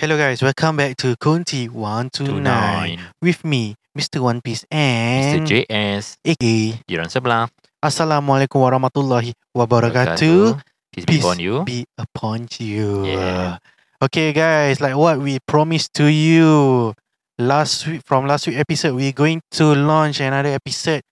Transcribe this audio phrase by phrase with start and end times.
[0.00, 3.00] Hello guys, welcome back to Conti One Two Nine Nine.
[3.20, 4.24] with me, Mr.
[4.24, 5.68] One Piece and Mr.
[5.68, 6.16] JS.
[6.24, 6.44] AK.
[6.88, 7.52] Jiran sebelah.
[7.84, 10.56] Assalamualaikum warahmatullahi wabarakatuh.
[10.88, 11.54] Peace be Peace upon you.
[11.68, 13.12] Be upon you.
[13.12, 13.60] Yeah.
[14.00, 16.96] Okay guys, like what we promised to you
[17.36, 21.04] last week from last week episode, we're going to launch another episode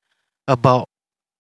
[0.49, 0.89] about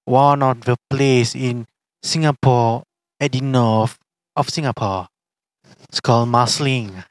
[0.04, 1.64] one of the place in
[2.04, 2.84] Singapore
[3.16, 3.96] at the north
[4.36, 5.08] of Singapore.
[5.88, 7.07] It's called Marsiling.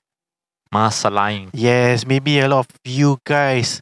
[0.71, 1.49] Lain.
[1.53, 3.79] Yes, maybe a lot of you guys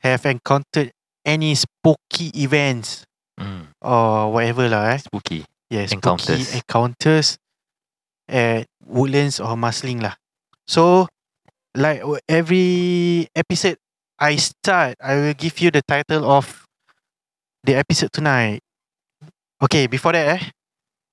[0.00, 0.90] have encountered
[1.24, 4.98] any spooky events Mm, or whatever lah eh.
[5.02, 5.42] spooky.
[5.66, 6.38] Yes, Encounters.
[6.38, 7.34] spooky encounters
[8.30, 10.14] at Woodlands or Marsiling lah.
[10.70, 11.10] So,
[11.74, 11.98] like
[12.30, 13.82] every episode
[14.22, 16.62] I start, I will give you the title of
[17.66, 18.62] the episode tonight.
[19.58, 20.42] Okay, before that eh,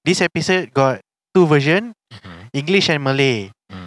[0.05, 1.01] this episode got
[1.33, 3.49] two version, Mhm, English and Malay.
[3.73, 3.80] mm.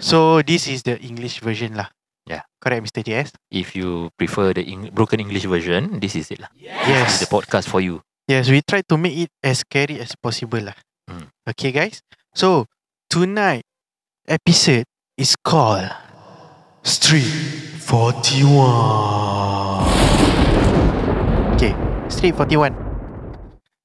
[0.00, 1.90] So this is the English version lah.
[2.28, 2.42] Yeah.
[2.62, 3.02] Correct, Mr.
[3.02, 3.32] JS?
[3.50, 6.50] If you prefer the Eng- broken English version, this is it lah.
[6.54, 7.08] This Yes.
[7.18, 8.04] is the podcast for you.
[8.28, 10.76] Yes, we try to make it as scary as possible lah.
[11.08, 11.32] Mm.
[11.50, 12.04] Okay, guys.
[12.36, 12.68] So
[13.08, 13.64] tonight
[14.28, 14.84] episode
[15.16, 15.88] is called
[16.84, 17.26] Street
[17.80, 19.88] Forty One.
[21.56, 21.72] Okay,
[22.12, 22.76] Street Forty One.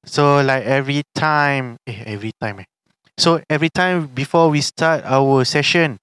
[0.04, 2.68] So like every time, eh, every time eh.
[3.16, 6.03] So every time before we start our session,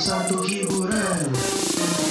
[0.00, 1.28] satu hiburan.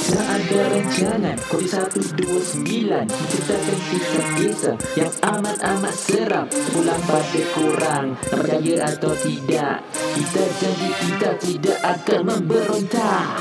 [0.10, 8.90] Tak ada rancangan Kodi 129 Menceritakan kisah-kisah Yang amat-amat seram Pulang pada korang Nak percaya
[8.90, 9.86] atau tidak
[10.18, 13.38] Kita janji kita tidak akan memberontak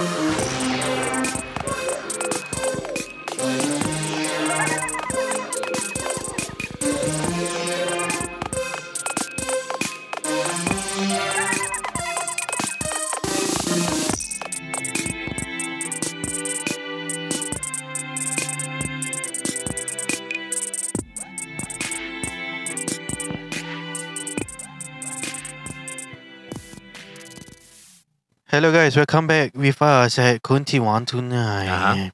[28.59, 32.11] Hello guys, welcome back with us at Kunti One Two Uh-huh.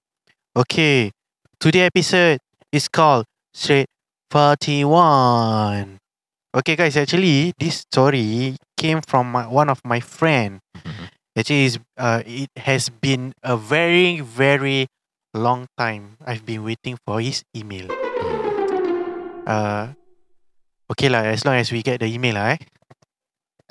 [0.54, 1.10] Okay,
[1.58, 2.36] today episode
[2.70, 3.24] is called
[3.54, 3.88] Straight
[4.28, 5.96] Forty One.
[6.52, 10.60] Okay guys, actually this story came from my, one of my friend.
[10.76, 11.08] Mhm.
[11.32, 14.84] Actually, is uh, it has been a very very
[15.32, 16.20] long time.
[16.28, 17.88] I've been waiting for his email.
[17.88, 19.48] Mm.
[19.48, 19.96] Uh,
[20.92, 22.60] okay lah, as long as we get the email lah, eh,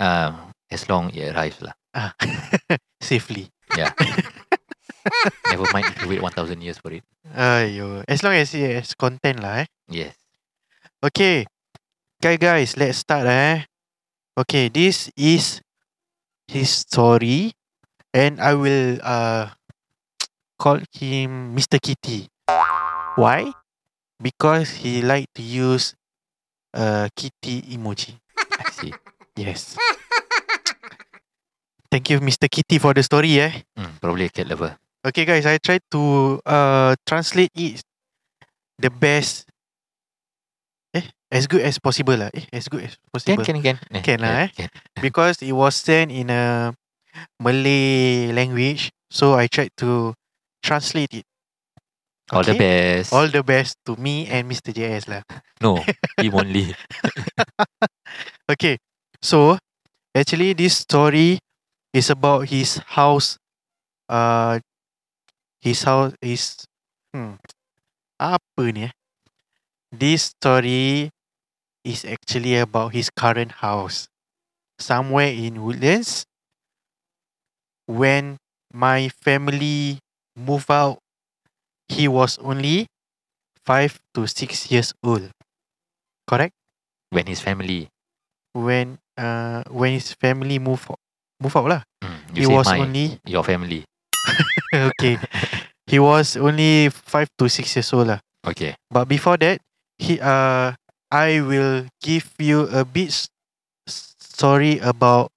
[0.02, 1.78] Uh, as long it arrives lah.
[1.94, 2.14] Ah,
[3.02, 3.50] safely.
[3.78, 3.94] Yeah.
[5.50, 7.04] Never mind if you wait 1000 years for it.
[7.36, 9.68] Ayo, as long as it has content lah, eh.
[9.90, 10.16] Yes.
[11.04, 11.46] Okay.
[12.24, 13.68] Okay guys, let's start eh.
[14.40, 15.60] Okay, this is
[16.48, 17.52] his story
[18.16, 19.52] and I will uh
[20.62, 21.84] call him Mr.
[21.84, 22.32] Kitty.
[23.20, 23.52] Why?
[24.24, 25.94] Because he like to use
[26.74, 28.16] uh kitty emoji.
[28.40, 28.94] I see.
[29.36, 29.76] Yes.
[31.94, 32.50] Thank you Mr.
[32.50, 33.62] Kitty for the story eh.
[33.78, 34.74] Mm, probably a cat lover.
[35.06, 37.86] Okay guys, I tried to uh translate it
[38.82, 39.46] the best
[40.98, 42.34] eh as good as possible lah.
[42.34, 43.46] Eh as good as possible.
[43.46, 43.78] can, can.
[43.94, 44.50] Eh, Can lah, eh?
[44.58, 44.74] Can.
[45.06, 46.74] because it was sent in a
[47.38, 50.18] Malay language, so I tried to
[50.66, 51.30] translate it.
[52.34, 53.14] All the best.
[53.14, 54.74] All the best to me and Mr.
[54.74, 55.22] JS lah.
[55.62, 55.78] no,
[56.18, 56.74] him only.
[58.50, 58.82] Okay,
[59.22, 59.62] so
[60.18, 61.38] actually this story
[61.94, 63.38] is about his house.
[64.10, 64.60] Uh,
[65.62, 66.66] his house is
[67.14, 67.34] hmm
[68.22, 68.90] apa ni?
[68.90, 68.94] eh?
[69.94, 71.10] This story
[71.86, 74.08] is actually about his current house,
[74.80, 76.26] somewhere in Woodlands.
[77.88, 78.38] When
[78.74, 80.00] my family
[80.36, 81.00] moved out,
[81.90, 82.88] he was only
[83.66, 85.32] five to six years old.
[86.28, 86.54] Correct?
[87.12, 87.90] When his family.
[88.54, 90.98] when uh when his family move o-
[91.44, 91.82] move out lah.
[92.00, 93.84] Mm, He was my, only your family.
[94.96, 95.20] okay.
[95.92, 98.24] he was only five to six years old lah.
[98.48, 98.80] Okay.
[98.88, 99.60] But before that,
[100.00, 100.74] he uh
[101.12, 103.12] I will give you a bit
[103.88, 105.30] story about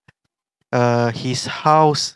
[0.70, 2.14] uh his house.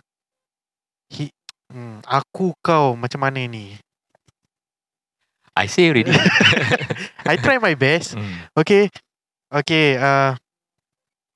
[1.11, 1.35] He
[1.71, 3.79] Hmm, aku kau macam mana ni?
[5.55, 6.11] I say already.
[7.31, 8.19] I try my best.
[8.19, 8.35] Mm.
[8.59, 8.91] Okay.
[9.51, 10.35] Okay, uh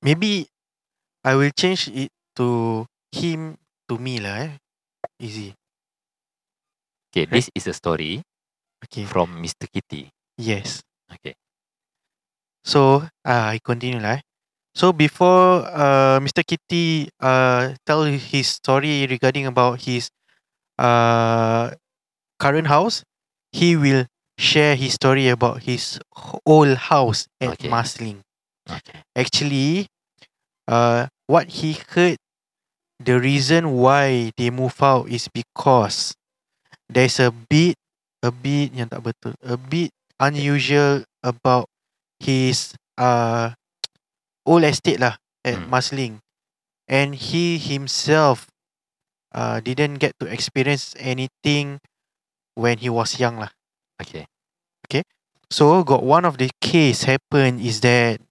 [0.03, 0.47] maybe
[1.23, 3.55] I will change it to him
[3.89, 4.51] to me lah eh.
[5.19, 5.53] Easy.
[7.11, 8.21] Okay, this is a story
[8.85, 9.05] Okay.
[9.07, 9.65] from Mr.
[9.71, 10.11] Kitty.
[10.37, 10.83] Yes.
[11.09, 11.33] Okay.
[12.65, 14.19] So, uh, I continue lah.
[14.19, 14.21] eh.
[14.75, 16.43] So before uh, Mr.
[16.43, 20.09] Kitty uh, tell his story regarding about his
[20.77, 21.71] uh,
[22.39, 23.03] current house,
[23.53, 24.05] he will
[24.37, 25.99] share his story about his
[26.45, 27.69] old house at Okay.
[27.71, 28.19] Marsiling.
[28.67, 28.99] Okay.
[29.15, 29.87] Actually,
[30.67, 32.17] uh, what he heard,
[32.99, 36.15] the reason why they move out is because
[36.89, 37.75] there's a bit,
[38.23, 41.67] a bit yang tak betul, a bit unusual about
[42.19, 43.51] his uh
[44.47, 45.69] old estate lah at Hmm.
[45.69, 46.15] Marsiling,
[46.87, 48.47] and he himself
[49.35, 51.83] uh didn't get to experience anything
[52.55, 53.51] when he was young lah.
[53.99, 54.25] Okay
[54.85, 55.03] okay.
[55.49, 58.21] So got one of the case happen is that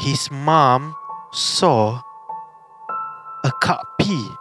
[0.00, 0.96] his mom
[1.32, 2.00] saw
[3.44, 4.36] a Kakpi.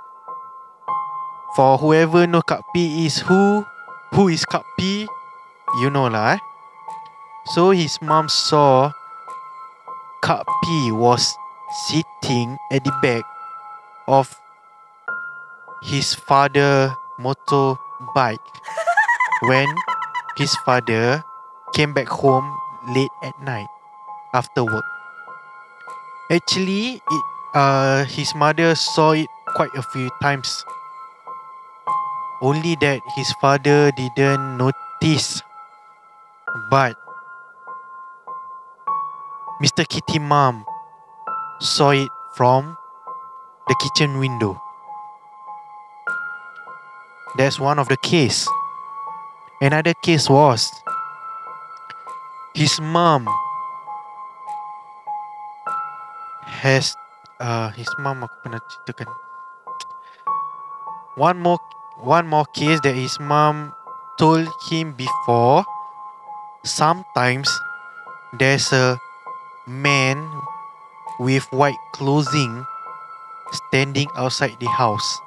[1.56, 3.65] For whoever know Kakpi is who,
[4.13, 5.07] who is Kakpi,
[5.81, 6.36] you know lah.
[6.36, 6.39] Eh?
[7.53, 8.94] So his mom saw
[10.21, 11.33] Kakpi was
[11.89, 13.25] sitting at the back
[14.07, 14.30] of
[15.81, 18.45] his father motorbike
[19.50, 19.68] when
[20.38, 21.24] his father
[21.74, 22.45] came back home
[22.94, 23.68] late at night
[24.33, 24.86] after work.
[26.30, 30.63] Actually, it, uh, his mother saw it quite a few times.
[32.42, 35.44] Only that his father didn't notice.
[36.69, 36.95] But
[39.62, 39.88] Mr.
[39.88, 40.65] Kitty mom
[41.59, 42.77] saw it from
[43.68, 44.59] the kitchen window.
[47.38, 48.48] That's one of the case.
[49.62, 50.71] Another case was
[52.53, 53.27] his mom
[56.44, 56.95] has
[57.42, 59.10] uh his mom aku pernah ceritakan.
[61.18, 61.60] One more
[61.98, 63.74] one more case that his mom
[64.22, 65.66] told him before.
[66.62, 67.50] Sometimes
[68.38, 69.02] there's a
[69.66, 70.22] man
[71.18, 72.62] with white clothing
[73.50, 75.18] standing outside the house.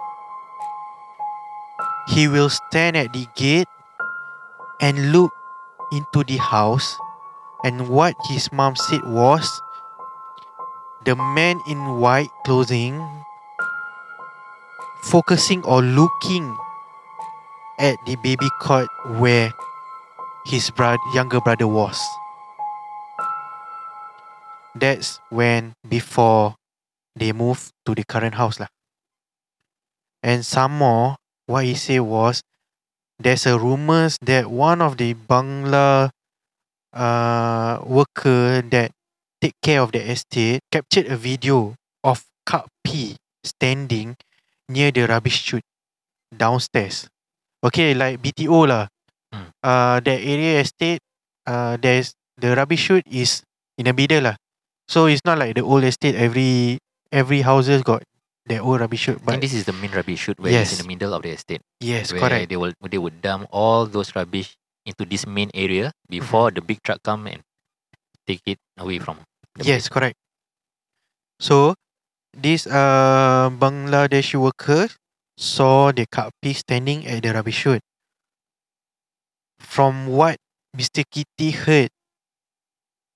[2.14, 3.66] He will stand at the gate
[4.78, 5.34] and look
[5.90, 6.94] into the house
[7.64, 9.63] and what his mom said was
[11.04, 12.96] the man in white clothing
[15.02, 16.56] focusing or looking
[17.78, 18.88] at the baby cot
[19.20, 19.52] where
[20.46, 22.00] his brother, younger brother was
[24.74, 26.56] that's when before
[27.14, 28.68] they moved to the current house lah.
[30.22, 31.16] and some more
[31.46, 32.40] what he said was
[33.18, 36.10] there's a rumors that one of the Bangla
[36.92, 38.90] uh, worker that
[39.44, 44.16] take care of the estate captured a video of Kak P standing
[44.72, 45.68] near the rubbish chute
[46.32, 47.12] downstairs.
[47.60, 48.88] Okay, like BTO lah.
[49.28, 49.52] Hmm.
[49.60, 51.04] Uh, that area estate,
[51.44, 53.44] uh, there's the rubbish chute is
[53.76, 54.40] in the middle lah.
[54.88, 56.16] So it's not like the old estate.
[56.16, 56.80] Every
[57.12, 58.00] every houses got
[58.48, 59.20] their own rubbish chute.
[59.20, 61.36] But think this is the main rubbish chute where it's in the middle of the
[61.36, 61.60] estate.
[61.84, 62.48] yes, correct.
[62.48, 64.56] they will they would dump all those rubbish
[64.88, 66.56] into this main area before Mm-hmm.
[66.56, 67.40] the big truck come and
[68.28, 69.24] take it away from the
[69.62, 70.16] Yes, correct.
[71.38, 71.74] So
[72.32, 74.88] this uh Bangladeshi worker
[75.38, 77.82] saw the Kakpi standing at the rubbish chute.
[79.58, 80.38] From what
[80.72, 81.02] Mr.
[81.10, 81.90] Kitty heard,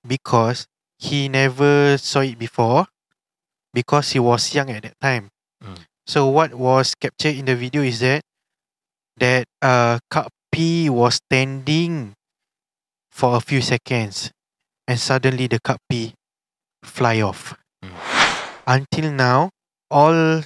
[0.07, 0.67] because
[0.99, 2.87] he never saw it before,
[3.75, 5.31] because he was young at that time.
[5.63, 5.79] Mm.
[6.07, 8.23] So what was captured in the video is that
[9.19, 12.15] that uh Kakpi was standing
[13.11, 14.31] for a few seconds,
[14.89, 16.15] and suddenly the Kakpi
[16.83, 17.55] fly off.
[17.83, 17.93] Mm.
[18.67, 19.51] Until now,
[19.91, 20.43] all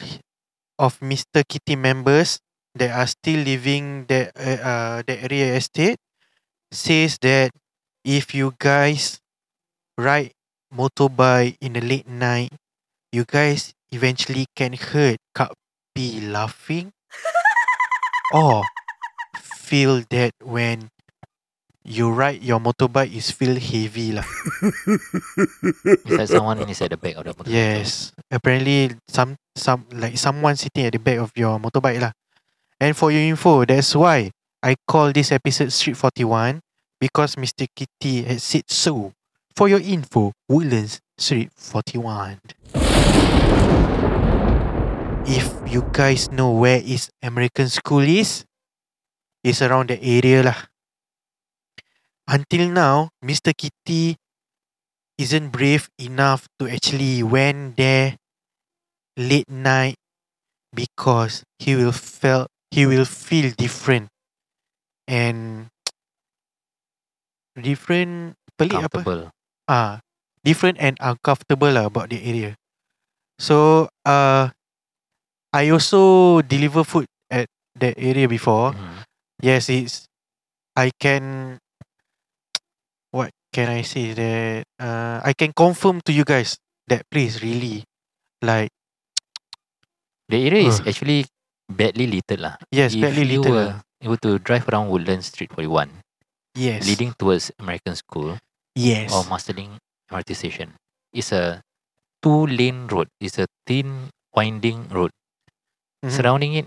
[0.79, 1.43] of Mr.
[1.47, 2.39] Kitty members
[2.75, 5.99] that are still living that uh, uh, that area estate
[6.71, 7.53] says that
[8.05, 9.21] if you guys
[9.99, 10.33] ride
[10.73, 12.53] motorbike in the late night,
[13.12, 15.53] you guys eventually can hear Kak
[15.95, 16.93] P laughing
[18.33, 18.65] or
[19.37, 20.89] feel that when
[21.85, 24.27] you ride your motorbike is feel heavy lah.
[26.07, 27.53] It's like someone is at the back of the motorcycle.
[27.53, 28.12] Yes.
[28.31, 32.12] Apparently some some like someone sitting at the back of your motorbike lah.
[32.79, 34.31] And for your info, that's why
[34.62, 36.61] I call this episode Street 41
[36.99, 37.67] because Mr.
[37.71, 39.12] Kitty had said so.
[39.55, 42.41] For your info, Woodlands Street 41.
[45.27, 48.45] if you guys know where is American School is,
[49.45, 50.59] it's around the area lah.
[52.29, 53.52] Until now, Mr.
[53.52, 54.17] Kitty
[55.19, 58.17] isn't brave enough to actually went there
[59.17, 59.97] late night
[60.75, 64.09] because he will felt he will feel different
[65.09, 65.69] and
[67.61, 69.00] different pelik apa?
[69.69, 70.00] Ah
[70.43, 72.57] different and uncomfortable lah about the area.
[73.38, 74.50] So uh
[75.52, 78.73] I also deliver food at that area before.
[78.73, 79.05] Mhm.
[79.43, 80.07] Yes, it's
[80.76, 81.59] I can
[83.52, 86.56] can I say that uh I can confirm to you guys
[86.88, 87.85] that place really
[88.42, 88.71] like
[90.32, 91.26] The area is actually
[91.68, 92.56] badly lit lah.
[92.73, 93.52] yes, if badly you little.
[93.52, 93.80] were lah.
[94.02, 95.90] able to drive around Woodlands Street 41,
[96.56, 96.85] Yes.
[96.88, 98.38] leading towards American School
[98.75, 99.12] yes.
[99.12, 99.76] or Marsiling
[100.11, 100.73] MRT station,
[101.12, 101.61] it's a
[102.25, 103.09] two-lane road.
[103.21, 105.11] It's a thin, winding road.
[106.04, 106.11] Mhm.
[106.12, 106.66] Surrounding it,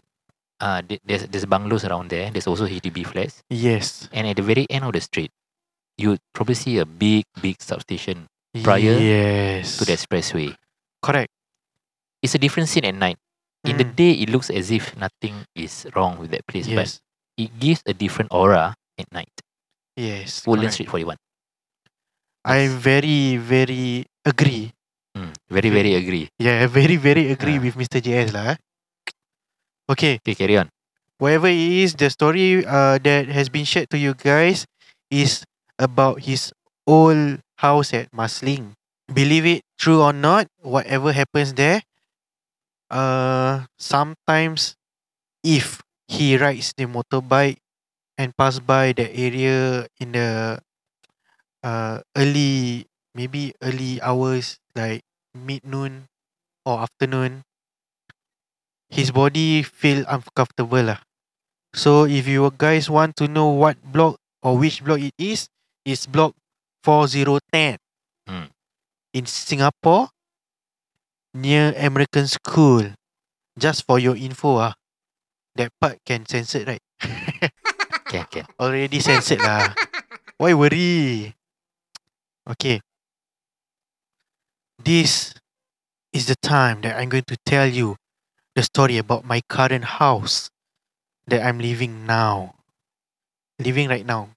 [0.61, 2.29] uh, there's there's bungalows around there.
[2.31, 4.09] There's also HDB flats, Yes.
[4.13, 5.29] and at the very end of the street,
[5.97, 8.27] you probably see a big, big substation
[8.63, 9.77] prior yes.
[9.77, 10.55] to the expressway.
[11.01, 11.29] Correct.
[12.21, 13.17] It's a different scene at night.
[13.65, 13.95] In the Mm.
[13.95, 16.99] day, it looks as if nothing is wrong with that place, but
[17.37, 19.31] it gives a different aura at night.
[19.95, 20.45] Yes.
[20.45, 20.89] Woodlands correct.
[20.89, 21.17] Street 41.
[22.45, 24.71] I very very agree.
[25.17, 26.29] Mm, very, very agree.
[26.37, 27.63] Yeah, very very agree Ah.
[27.63, 27.97] with Mr.
[28.03, 28.53] JS lah.
[28.53, 28.57] eh.
[29.89, 30.69] Okay, Okay, carry on.
[31.17, 34.65] whatever it is, the story uh, that has been shared to you guys
[35.09, 35.41] is
[35.79, 36.53] about his
[36.87, 38.73] old house at Marsiling.
[39.11, 41.81] Believe it true or not, whatever happens there,
[42.89, 44.75] uh, sometimes
[45.43, 47.57] if he rides the motorbike
[48.17, 50.59] and pass by the area in the
[51.63, 55.01] uh, early, maybe early hours like
[55.33, 56.07] mid noon
[56.65, 57.43] or afternoon,
[58.89, 60.99] his body feel uncomfortable lah.
[61.75, 65.49] So if you guys want to know what block or which block it is,
[65.85, 66.33] it's block
[66.83, 67.77] 4010
[68.27, 68.49] Hmm.
[69.13, 70.09] in Singapore
[71.33, 72.93] near American School.
[73.57, 74.73] Just for your info ah.
[75.55, 76.81] That part can censor right?
[78.05, 78.45] Can, can.
[78.59, 79.73] Already censored lah.
[80.37, 81.33] Why worry?
[82.45, 82.79] Okay.
[84.77, 85.33] This
[86.13, 87.95] is the time that I'm going to tell you
[88.53, 90.51] the story about my current house
[91.27, 92.55] that I'm living now.
[93.59, 94.34] Living right now.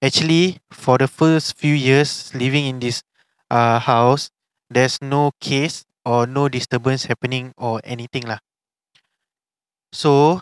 [0.00, 3.02] Actually, for the first few years living in this
[3.50, 4.30] uh, house,
[4.70, 8.40] there's no case or no disturbance happening or anything lah.
[9.92, 10.40] So,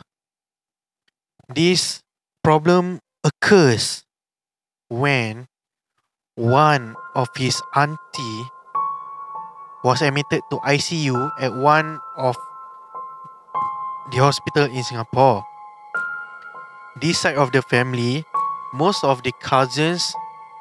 [1.51, 2.07] this
[2.47, 4.07] problem occurs
[4.87, 5.51] when
[6.39, 8.43] one of his auntie
[9.83, 12.39] was admitted to ICU at one of
[14.15, 15.43] the hospital in Singapore.
[17.01, 18.28] This side of the family,
[18.73, 20.15] most of the cousins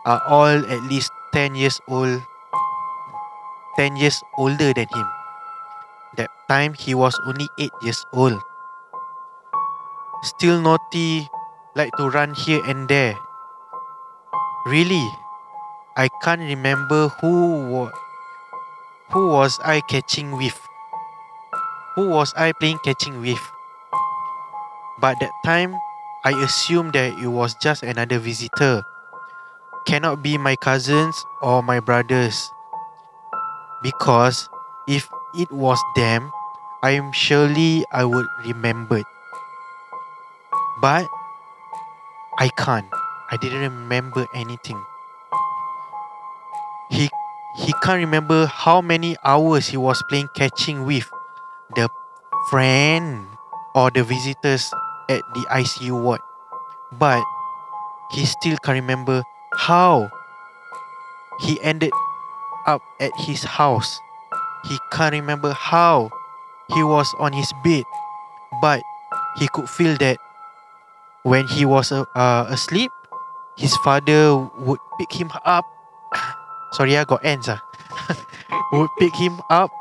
[0.06, 2.22] are all at least 10 years old
[3.78, 5.08] 10 years older than him.
[6.18, 8.42] That time he was only 8 years old.
[10.22, 11.28] Still naughty,
[11.76, 13.16] like to run here and there.
[14.68, 15.10] Really,
[15.98, 17.92] I can't remember who wa-
[19.12, 20.58] who was I catching with.
[21.96, 23.42] Who was I playing catching with?
[25.00, 25.76] But that time,
[26.28, 28.84] I assumed that it was just another visitor.
[29.88, 32.52] Cannot be my cousins or my brothers.
[33.82, 34.50] Because
[34.90, 35.08] if
[35.40, 36.34] it was them,
[36.84, 39.04] I'm surely I would remember.
[40.82, 41.08] But
[42.38, 42.92] I can't.
[43.32, 44.84] I didn't remember anything.
[46.92, 47.08] He
[47.56, 51.08] he can't remember how many hours he was playing catching with
[51.74, 51.88] the
[52.52, 53.28] friend
[53.74, 54.76] or the visitors
[55.10, 56.22] at the ICU ward.
[56.92, 57.24] But
[58.12, 59.24] he still can't remember
[59.54, 60.12] how
[61.42, 61.92] he ended
[62.66, 64.00] up at his house.
[64.68, 66.10] He can't remember how
[66.74, 67.84] he was on his bed,
[68.62, 68.82] but
[69.38, 70.18] he could feel that
[71.24, 72.92] when he was uh, uh, asleep,
[73.58, 75.66] his father would pick him up.
[76.72, 77.50] Sorry, I got ends.
[77.50, 77.62] Ah,
[78.72, 79.72] would pick him up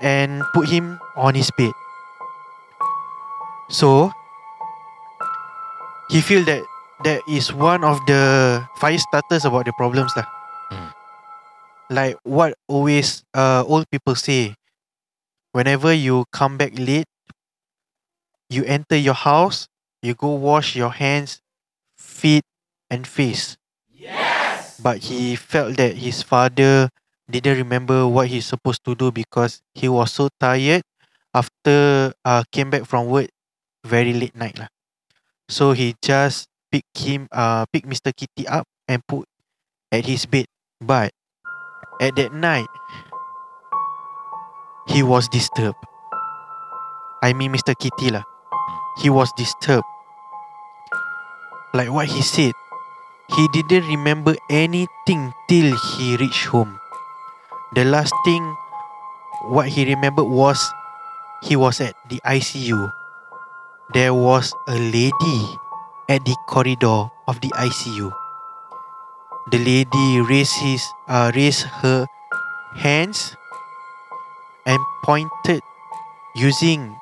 [0.00, 1.72] and put him on his bed.
[3.68, 4.12] So
[6.08, 6.62] he feel that
[7.04, 10.26] that is one of the fire starters about the problems lah.
[10.72, 10.90] Mm.
[11.90, 14.54] Like what always uh old people say,
[15.52, 17.06] whenever you come back late,
[18.48, 19.68] you enter your house,
[20.02, 21.40] you go wash your hands,
[21.98, 22.44] feet,
[22.90, 23.56] and face.
[23.90, 24.78] Yes.
[24.80, 26.88] But he felt that his father
[27.28, 30.82] didn't remember what he's supposed to do because he was so tired
[31.34, 33.28] after uh came back from work
[33.84, 34.70] very late night lah.
[35.48, 38.10] So he just picked him uh pick Mr.
[38.10, 39.26] Kitty up and put
[39.92, 40.46] at his bed.
[40.82, 41.14] But
[42.02, 42.68] at that night
[44.90, 45.78] he was disturbed.
[47.22, 47.74] I mean Mr.
[47.78, 48.26] Kitty lah.
[49.02, 49.86] He was disturbed.
[51.74, 52.56] Like what he said,
[53.36, 56.80] he didn't remember anything till he reached home.
[57.74, 58.42] The last thing
[59.52, 60.58] what he remembered was
[61.42, 62.90] he was at the ICU.
[63.94, 65.38] There was a lady
[66.08, 68.10] at the corridor of the ICU.
[69.50, 72.06] The lady raised his uh, raised her
[72.74, 73.38] hands
[74.66, 75.62] and pointed
[76.34, 76.98] using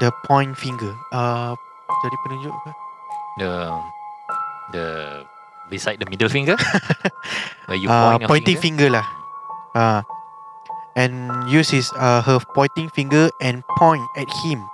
[0.00, 0.96] the point finger.
[1.12, 1.52] Uh,
[2.08, 2.70] jadi penunjuk apa?
[3.36, 3.52] The
[4.72, 4.86] the
[5.68, 6.56] beside the middle finger
[7.68, 8.88] where you uh, point pointing finger.
[8.88, 9.06] finger lah.
[9.76, 10.00] Uh,
[10.96, 14.64] and uses uh, her pointing finger and point at him.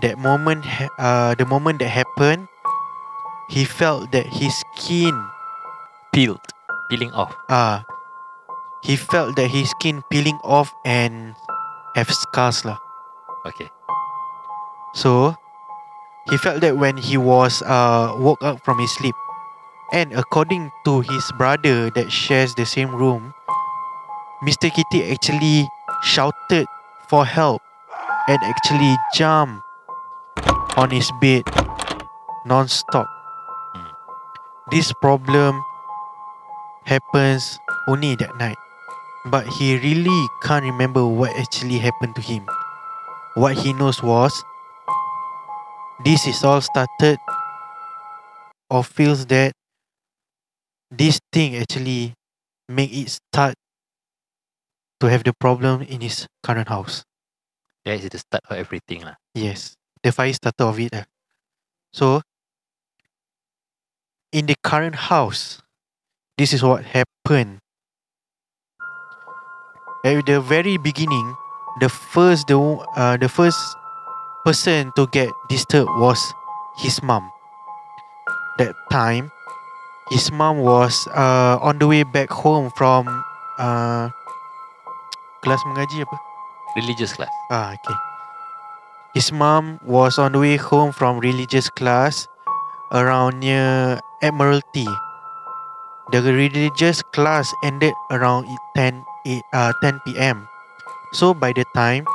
[0.00, 0.64] That moment,
[0.98, 2.48] uh, the moment that happened,
[3.50, 5.12] he felt that his skin,
[6.12, 6.40] peeled,
[6.88, 7.34] peeling off.
[7.48, 7.82] uh,
[8.82, 11.36] he felt that his skin peeling off and
[11.94, 12.80] have scars lah.
[13.44, 13.68] Okay.
[14.94, 15.36] So,
[16.32, 19.14] he felt that when he was uh, woke up from his sleep.
[19.92, 23.34] And according to his brother that shares the same room,
[24.46, 24.70] Mr.
[24.72, 25.68] Kitty actually
[26.02, 26.66] shouted
[27.10, 27.60] for help
[28.28, 29.60] and actually jumped
[30.80, 31.44] on his bed
[32.48, 33.04] non-stop.
[33.76, 33.92] Hmm.
[34.72, 35.60] This problem
[36.88, 38.56] happens only that night.
[39.26, 42.48] But he really can't remember what actually happened to him.
[43.34, 44.32] What he knows was
[46.04, 47.18] this is all started
[48.70, 49.52] or feels that
[50.90, 52.14] this thing actually
[52.68, 53.54] make it start
[55.00, 57.04] to have the problem in his current house.
[57.84, 59.20] That is the start of everything lah.
[59.34, 60.92] Yes, the fire starter of it.
[60.92, 61.04] lah.
[61.92, 62.22] So,
[64.32, 65.60] in the current house,
[66.38, 67.58] this is what happened.
[70.04, 71.36] At the very beginning,
[71.80, 72.56] the first the
[72.96, 73.60] uh, the first
[74.44, 76.16] person to get disturbed was
[76.80, 77.28] his mom.
[78.56, 79.30] That time,
[80.08, 83.08] his mom was uh, on the way back home from
[83.60, 84.08] uh,
[85.44, 86.16] kelas mengaji apa?
[86.80, 87.32] Religious class.
[87.52, 88.09] Ah, okay.
[89.14, 92.28] His mom was on the way home from religious class
[92.92, 94.86] around near Admiralty.
[96.12, 98.46] The religious class ended around
[98.76, 100.48] 10 a- uh, 10 p.m.
[101.12, 102.06] So by the time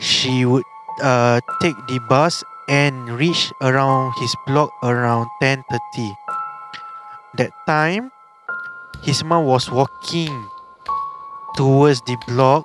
[0.00, 0.64] she would
[1.02, 6.12] uh, take the bus and reach around his block around 10:30.
[7.36, 8.12] That time
[9.04, 10.32] his mom was walking
[11.56, 12.64] towards the block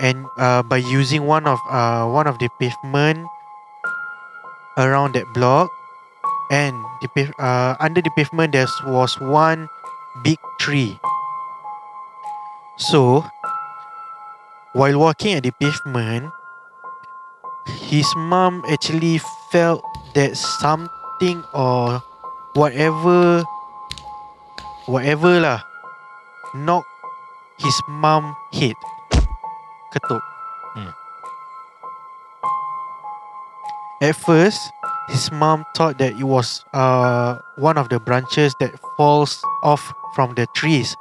[0.00, 3.26] and uh, by using one of uh, one of the pavement
[4.78, 5.70] around that block
[6.50, 9.68] and the pav- uh, under the pavement there was one
[10.22, 10.98] big tree.
[12.78, 13.24] So
[14.72, 16.30] while walking at the pavement
[17.90, 19.82] his mom actually felt
[20.14, 22.02] that something or
[22.54, 23.44] whatever
[24.86, 25.60] whatever lah
[26.54, 26.84] knock
[27.58, 28.76] his mom head
[29.92, 30.22] ketuk.
[30.74, 30.92] Hmm.
[34.00, 34.60] At first,
[35.08, 40.34] his mom thought that it was uh, one of the branches that falls off from
[40.34, 40.96] the trees.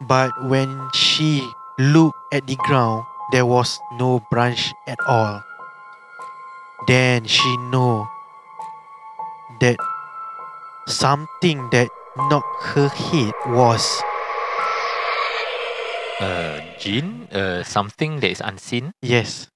[0.00, 1.46] But when she
[1.78, 5.42] looked at the ground, there was no branch at all.
[6.86, 8.06] Then she knew
[9.60, 9.76] that
[10.86, 13.84] something that knocked her head was
[16.20, 18.92] Uh, jinn, uh, something that is unseen.
[19.02, 19.48] Yes.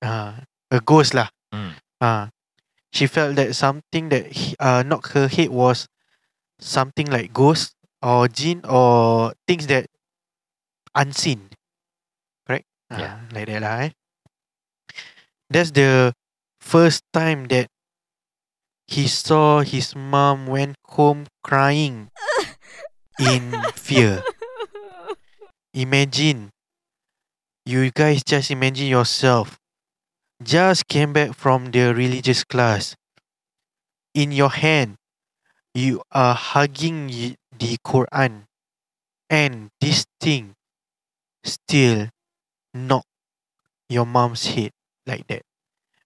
[0.00, 1.28] Uh, a ghost lah.
[1.52, 1.76] Hmm.
[2.00, 2.28] Uh,
[2.92, 5.86] she felt that something that he- uh, knocked her head was
[6.58, 9.86] something like ghost or jinn or things that
[10.94, 11.50] unseen.
[12.48, 12.64] Correct?
[12.90, 13.14] Uh, Yeah.
[13.32, 13.90] Like that lah eh.
[15.50, 16.14] That's the
[16.60, 17.68] first time that
[18.86, 22.08] he saw his mom went home crying
[23.20, 24.24] in fear.
[25.74, 26.50] Imagine.
[27.64, 29.58] You guys just imagine yourself.
[30.42, 32.96] Just came back from the religious class.
[34.14, 34.96] In your hand,
[35.74, 38.44] you are hugging the Quran.
[39.28, 40.54] And this thing
[41.44, 42.08] still
[42.74, 43.04] knock
[43.88, 44.72] your mom's head
[45.06, 45.42] like that.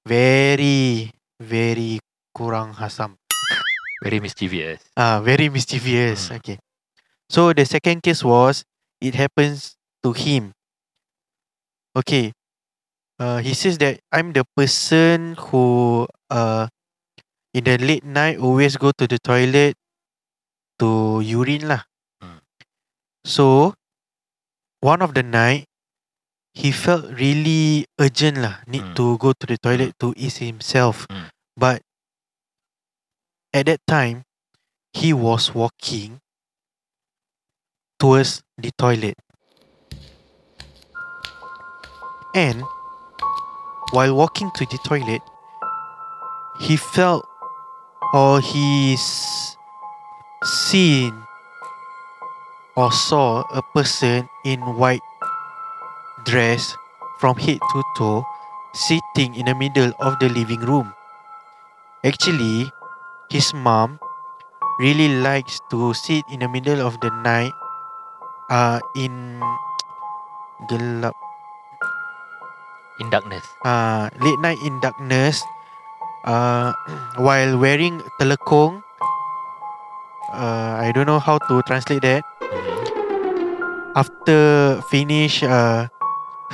[0.05, 2.01] Very, very
[2.37, 3.17] kurang hasam.
[4.03, 4.85] Very mischievous.
[4.97, 6.29] Ah, very mischievous.
[6.29, 6.35] Hmm.
[6.37, 6.59] Okay.
[7.31, 8.65] So the second case was
[9.05, 10.57] it happens to him.
[11.95, 12.33] Okay.
[13.21, 16.67] uh, he says that I'm the person who uh,
[17.55, 19.79] in the late night always go to the toilet
[20.83, 21.87] to urine lah.
[22.19, 22.43] Mm.
[23.23, 23.75] So
[24.83, 25.71] one of the night
[26.55, 28.95] he felt really urgent lah, need Mm.
[28.99, 31.07] to go to the toilet to ease himself.
[31.07, 31.31] Mm.
[31.55, 31.83] But
[33.55, 34.27] at that time
[34.95, 36.19] he was walking
[37.99, 39.15] towards the toilet.
[42.35, 42.63] And
[43.93, 45.23] while walking to the toilet,
[46.61, 47.27] he felt
[48.13, 48.97] or he
[50.45, 51.15] seen
[52.77, 55.03] or saw a person in white
[56.25, 56.77] dress
[57.19, 58.27] from head to toe
[58.75, 60.93] sitting in the middle of the living room.
[62.03, 62.71] Actually,
[63.31, 63.99] his mom
[64.79, 67.53] really likes to sit in the middle of the night
[68.51, 69.41] uh in
[70.71, 71.15] gelap
[73.03, 73.43] In darkness.
[73.67, 75.43] uh, late night in darkness
[76.25, 76.71] uh,
[77.19, 78.83] while wearing telekong
[80.31, 82.23] uh, I don't know how to translate that
[82.55, 82.79] Mhm.
[83.99, 84.39] after
[84.91, 85.91] finish uh,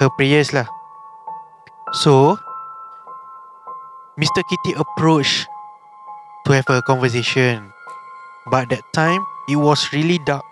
[0.01, 0.65] her prayers lah
[1.93, 2.41] so
[4.17, 4.41] Mr.
[4.49, 5.49] Kitty approached
[6.45, 7.73] to have a conversation
[8.49, 10.45] but that time it was really dark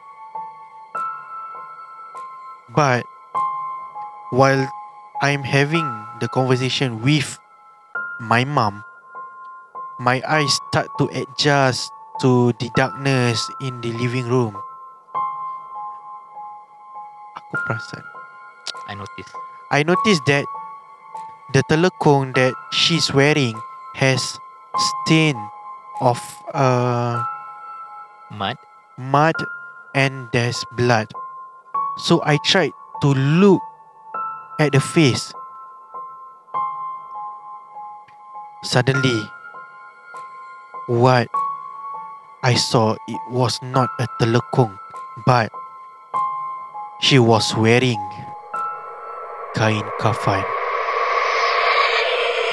[2.75, 3.05] but
[4.31, 4.69] while
[5.23, 5.87] I'm having
[6.21, 7.39] the conversation with
[8.21, 8.85] my mom,
[9.99, 14.55] my eyes start to adjust to the darkness in the living room.
[17.39, 18.05] Aku perasan.
[18.91, 19.35] I noticed.
[19.71, 20.45] I noticed that
[21.53, 23.55] the telekong that she's wearing
[23.97, 24.39] has
[24.77, 25.37] stain
[26.01, 26.19] of
[26.55, 27.23] uh,
[28.31, 28.57] Mud.
[28.99, 29.35] mud
[29.95, 31.11] and there's blood.
[31.99, 33.61] So I tried to look
[34.59, 35.33] at the face.
[38.63, 39.19] Suddenly,
[40.87, 41.29] what
[42.43, 44.75] I saw it was not a telekong,
[45.27, 45.51] but
[47.03, 47.99] she was wearing
[49.55, 50.43] kain kafan.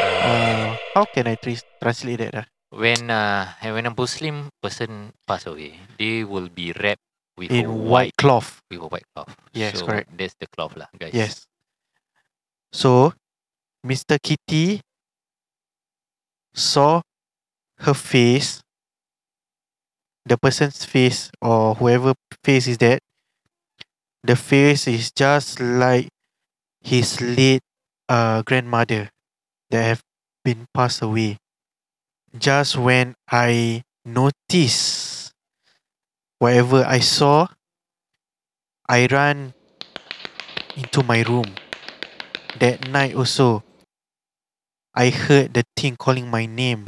[0.01, 1.37] Uh, Uh, how can I
[1.81, 2.33] translate that?
[2.33, 2.45] ah?
[2.73, 7.01] when uh, when a Muslim person pass away, they will be wrapped
[7.37, 8.61] with In a white white cloth.
[8.71, 9.35] with a white cloth.
[9.53, 10.17] Yes, so correct.
[10.17, 11.13] That's the cloth lah, guys.
[11.13, 11.45] Yes.
[12.71, 13.13] So,
[13.85, 14.17] Mr.
[14.21, 14.81] Kitty
[16.53, 17.01] saw
[17.79, 18.61] her face,
[20.25, 22.99] the person's face or whoever face is that,
[24.23, 26.07] the face is just like
[26.81, 27.61] his late
[28.09, 29.09] uh, grandmother
[29.69, 30.01] that have
[30.43, 31.37] been passed away.
[32.37, 35.14] Just when I noticed
[36.39, 37.47] whatever I saw,
[38.87, 39.53] I ran
[40.75, 41.55] into my room.
[42.59, 43.63] That night also,
[44.93, 46.87] I heard the thing calling my name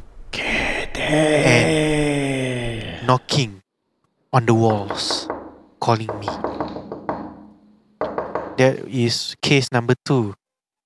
[0.96, 1.48] and
[3.08, 3.62] knocking
[4.32, 5.28] on the walls,
[5.80, 6.28] calling me.
[8.58, 10.34] That is case number two.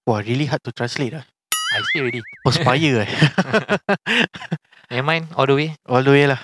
[0.06, 1.14] Wow, really hard to translate.
[1.14, 1.26] Ah.
[1.72, 2.22] I see already.
[2.44, 3.08] Perspire eh.
[4.92, 5.76] Never mind, all the way.
[5.88, 6.40] All the way lah.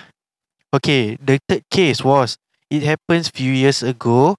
[0.74, 2.36] Okay, the third case was
[2.70, 4.36] it happens few years ago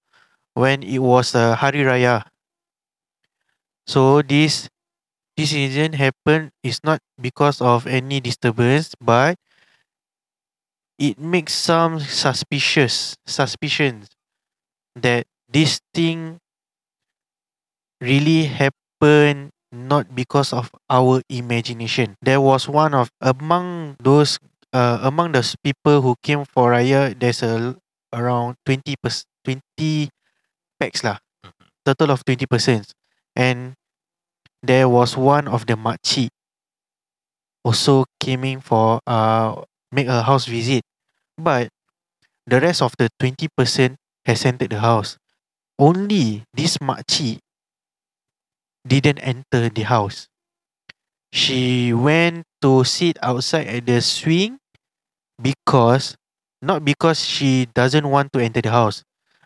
[0.56, 2.26] when it was a Hari Raya.
[3.88, 4.70] So this
[5.38, 9.38] this incident happened is not because of any disturbance, but
[10.98, 14.08] it makes some suspicious suspicions
[14.96, 16.40] that this thing
[18.02, 22.16] really happened not because of our imagination.
[22.22, 24.40] There was one of among those
[24.74, 27.76] uh, among those people who came for Raya, there's a
[28.14, 30.10] around 20 pers- 20
[30.80, 31.18] packs lah.
[31.86, 32.94] Total of 20 persons.
[33.36, 33.76] And
[34.64, 36.30] there was one of the makcik
[37.64, 40.84] also came in for uh make a house visit.
[41.38, 41.70] But
[42.48, 45.18] the rest of the 20 person has entered the house.
[45.80, 47.40] Only this makcik
[48.86, 50.28] didn't enter the house.
[51.32, 54.58] She went to sit outside at the swing
[55.42, 56.16] because
[56.62, 59.04] not because she doesn't want to enter the house,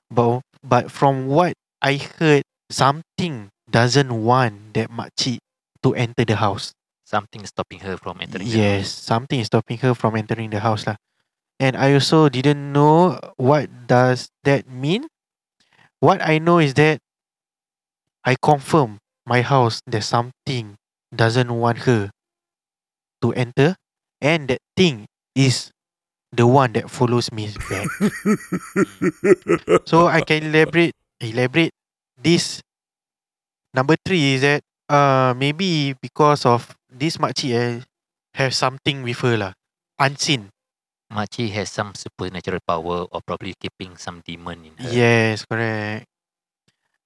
[0.10, 5.39] but but from what I heard, something doesn't want that makcik
[5.84, 6.72] to enter the house.
[7.04, 8.48] Something stopping her from entering.
[8.48, 10.96] the Yes, something is stopping her from entering the house lah.
[11.60, 15.06] And I also didn't know what does that mean.
[16.00, 17.00] What I know is that
[18.26, 20.76] I confirm my house there's something
[21.15, 22.12] doesn't want her
[23.21, 23.76] to enter
[24.21, 25.71] and that thing is
[26.32, 27.88] the one that follows me back.
[29.86, 31.71] so I can elaborate elaborate
[32.17, 32.62] this
[33.73, 37.80] number three is that uh maybe because of this makcik eh
[38.34, 39.54] have something with her lah.
[40.02, 40.49] Unseen.
[41.13, 44.89] Makcik has some supernatural power or probably keeping some demon in her.
[44.89, 46.10] Yes, correct.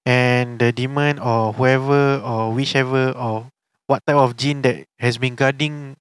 [0.08, 3.52] And the demon or whoever or whichever or
[3.88, 5.96] what type of jinn that has been guarding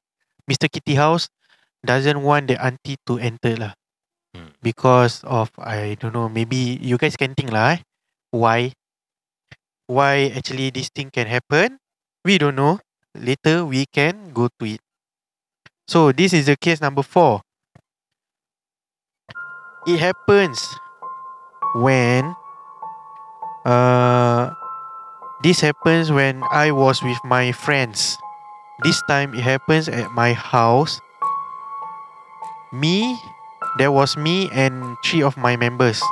[0.50, 0.70] Mr.
[0.70, 1.28] Kitty house
[1.86, 3.72] doesn't want the auntie to enter lah.
[4.34, 4.54] Hmm.
[4.62, 7.80] Because of I don't know, maybe you guys can think lah eh.
[8.34, 8.74] Why?
[9.86, 11.78] Why actually this thing can happen?
[12.26, 12.82] We don't know.
[13.14, 14.82] Later we can go to it.
[15.86, 17.46] So this is the case number four.
[19.86, 20.58] It happens
[21.78, 22.34] when
[23.62, 24.50] uh
[25.46, 28.18] this happens when I was with my friends.
[28.82, 30.98] This time it happens at my house.
[32.74, 33.14] Me,
[33.78, 36.02] there was me and three of my members.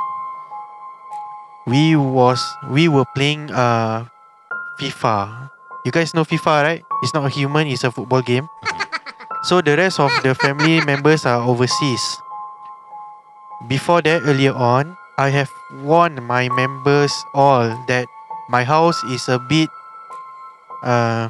[1.67, 2.39] We was
[2.71, 4.07] we were playing uh
[4.79, 5.51] FIFA.
[5.83, 6.83] You guys know FIFA, right?
[7.03, 8.47] It's not a human, it's a football game.
[9.45, 12.01] So the rest of the family members are overseas.
[13.69, 15.53] Before that, earlier on, I have
[15.85, 18.09] warned my members all that
[18.49, 19.69] my house is a bit
[20.83, 21.27] uh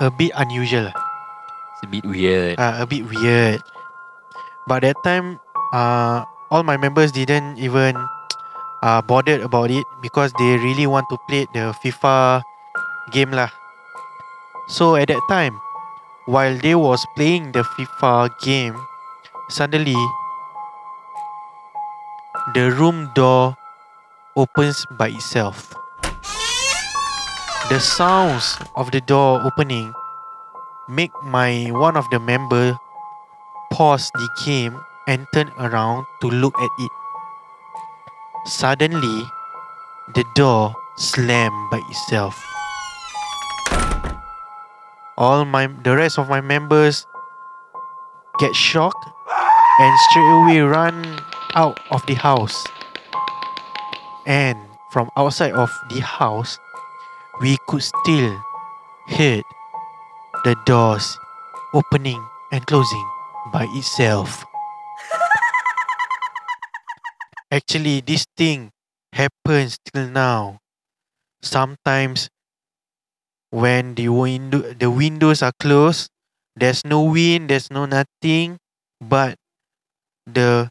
[0.00, 0.88] a bit unusual.
[0.88, 2.58] It's a bit weird.
[2.58, 3.60] uh, a bit weird.
[4.66, 5.40] But that time,
[5.72, 7.96] uh, all my members didn't even
[8.82, 12.42] uh, bothered about it because they really want to play the FIFA
[13.12, 13.50] game lah.
[14.68, 15.58] So at that time,
[16.24, 18.76] while they was playing the FIFA game,
[19.50, 19.98] suddenly
[22.54, 23.56] the room door
[24.40, 25.76] opens by itself.
[27.68, 29.92] The sounds of the door opening
[30.88, 32.80] make my one of the member
[33.68, 36.92] pause the game and turn around to look at it.
[38.48, 39.28] Suddenly,
[40.16, 42.34] the door slammed by itself.
[45.20, 47.04] All my the rest of my members
[48.40, 49.04] get shocked
[49.78, 51.20] and straight away run
[51.54, 52.64] out of the house.
[54.26, 54.58] And
[54.90, 56.58] from outside of the house,
[57.40, 58.42] we could still
[59.08, 59.42] hear
[60.44, 61.18] the doors
[61.74, 63.08] opening and closing
[63.52, 64.44] by itself.
[67.50, 68.70] Actually, this thing
[69.12, 70.58] happens till now.
[71.42, 72.28] Sometimes
[73.50, 76.10] when the window the windows are closed,
[76.54, 78.58] there's no wind, there's no nothing,
[79.00, 79.34] but
[80.26, 80.68] the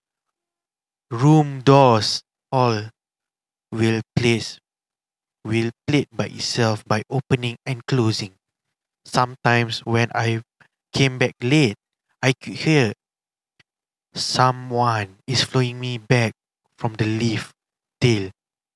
[1.12, 2.90] room doors all
[3.72, 4.60] will place
[5.46, 8.34] will plate by itself by opening and closing.
[9.06, 10.42] Sometimes when I
[10.94, 11.76] came back late,
[12.22, 12.94] I could hear
[14.14, 16.34] someone is following me back
[16.78, 17.52] from the lift
[18.00, 18.30] till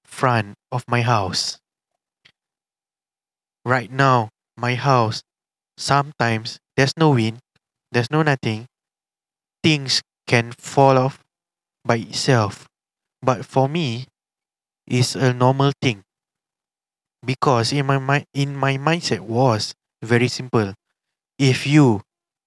[0.06, 1.60] front of my house.
[3.66, 5.22] Right now, my house,
[5.78, 7.40] sometimes there's no wind,
[7.92, 8.68] there's no nothing.
[9.64, 11.20] Things can fall off
[11.86, 12.68] by itself.
[13.22, 14.08] But for me,
[14.88, 16.04] it's a normal thing.
[17.24, 20.74] Because in my mind in my mindset was very simple.
[21.40, 22.02] If you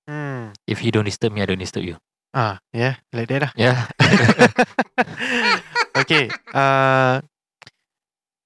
[0.08, 1.96] hmm, If you don't disturb me, I don't disturb you.
[2.36, 3.52] ah yeah, like that lah.
[3.56, 3.88] Yeah.
[6.02, 6.28] okay.
[6.52, 7.20] Uh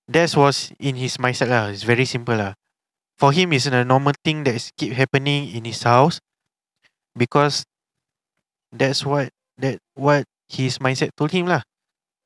[0.08, 1.68] that was in his mindset lah.
[1.70, 2.54] It's very simple lah.
[3.18, 6.20] For him, it's a normal thing that is keep happening in his house
[7.18, 7.64] because
[8.72, 11.62] that's what that what his mindset told him lah.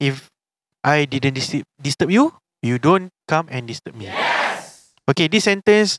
[0.00, 0.30] If
[0.84, 4.06] I didn't disturb, disturb you, you don't come and disturb me.
[4.06, 4.92] Yes.
[5.08, 5.98] Okay, this sentence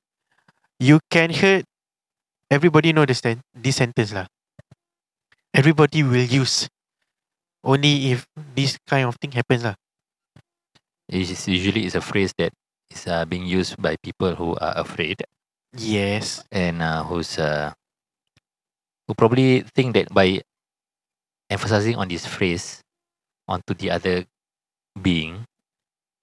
[0.80, 1.64] you can hear.
[2.52, 4.28] Everybody know the sten- this sentence lah.
[5.54, 6.70] Everybody will use
[7.64, 9.74] only if this kind of thing happens lah.
[11.10, 12.54] It's usually it's a phrase that
[12.90, 15.22] is uh, being used by people who are afraid
[15.74, 16.46] Yes.
[16.52, 17.74] and uh, who's uh,
[19.08, 20.42] who probably think that by
[21.50, 22.82] emphasizing on this phrase
[23.48, 24.26] onto the other
[25.02, 25.46] being,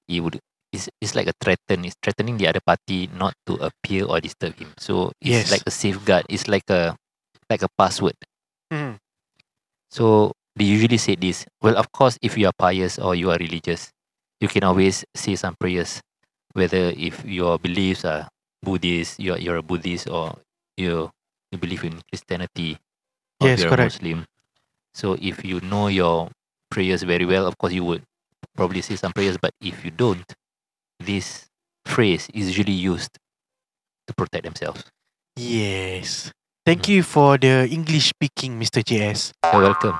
[0.08, 0.40] it would
[0.72, 1.84] it's, it's like a threaten.
[1.84, 4.72] It's threatening the other party not to appear or disturb him.
[4.78, 5.50] So it's Yes.
[5.52, 6.24] like a safeguard.
[6.28, 6.96] It's like a
[7.50, 8.16] like a password.
[8.72, 8.96] Mm.
[9.90, 11.44] So they usually say this.
[11.60, 13.90] Well, of course, if you are pious or you are religious,
[14.40, 16.00] you can always say some prayers.
[16.54, 18.28] Whether if your beliefs are
[18.62, 20.36] Buddhist, you're you're a Buddhist or
[20.76, 21.10] you
[21.52, 22.78] you believe in Christianity,
[23.40, 24.00] or Yes, you're correct.
[24.00, 24.24] Muslim.
[24.94, 26.28] So if you know your
[26.70, 28.02] prayers very well, of course you would
[28.56, 29.36] probably say some prayers.
[29.40, 30.26] But if you don't,
[31.00, 31.46] this
[31.84, 33.18] phrase is usually used
[34.06, 34.84] to protect themselves.
[35.36, 36.32] Yes.
[36.64, 38.84] Thank you for the English speaking, Mr.
[38.84, 39.32] JS.
[39.52, 39.98] You're welcome.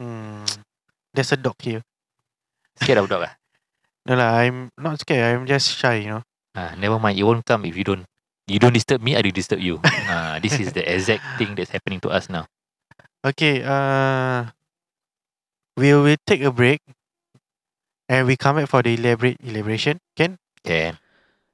[0.00, 0.48] Mm.
[1.14, 1.82] There's a dog here.
[2.80, 3.34] Scared of dog ah?
[4.08, 5.36] No lah, I'm not scared.
[5.36, 6.22] I'm just shy, you know.
[6.56, 7.18] Ah, never mind.
[7.20, 8.08] It won't come if you don't.
[8.48, 9.14] You don't disturb me.
[9.14, 9.78] I don't disturb you.
[9.84, 12.46] Ah, this is the exact thing that's happening to us now.
[13.20, 14.48] Okay, uh,
[15.80, 16.82] we will take a break
[18.06, 19.98] and we come back for the elaborate elaboration.
[20.14, 20.36] Can?
[20.62, 20.98] Can.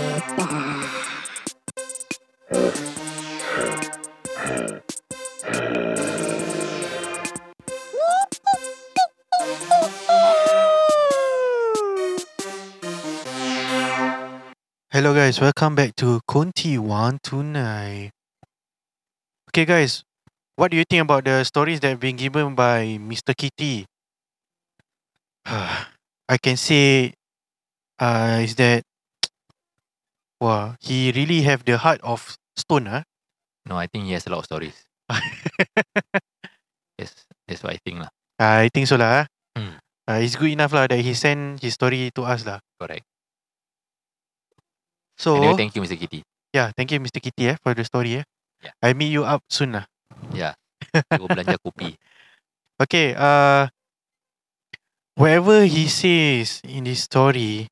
[14.89, 18.09] Hello guys, welcome back to Conti 129.
[19.53, 20.01] Okay guys,
[20.57, 23.37] what do you think about the stories that have been given by Mr.
[23.37, 23.85] Kitty?
[25.45, 27.13] I can say
[28.01, 28.81] uh, is that
[30.41, 33.03] wow, he really have the heart of stone, huh?
[33.69, 34.73] No, I think he has a lot of stories.
[36.97, 37.13] yes,
[37.47, 38.09] that's what I think lah.
[38.39, 39.29] I think so lah.
[39.53, 39.77] Hmm.
[40.09, 42.57] Uh, it's good enough lah that he sent his story to us lah.
[42.81, 43.05] Correct.
[45.19, 45.99] So Anyway, thank you, Mr.
[45.99, 46.23] Kitty.
[46.55, 47.19] yeah, thank you Mr.
[47.19, 48.23] Kitty eh, for the story.
[48.23, 48.25] Eh.
[48.63, 48.71] Yeah.
[48.81, 49.85] I meet you up soon lah.
[51.11, 51.93] Go belanja kopi.
[52.79, 53.67] Okay, uh
[55.19, 57.67] whatever he says in this story,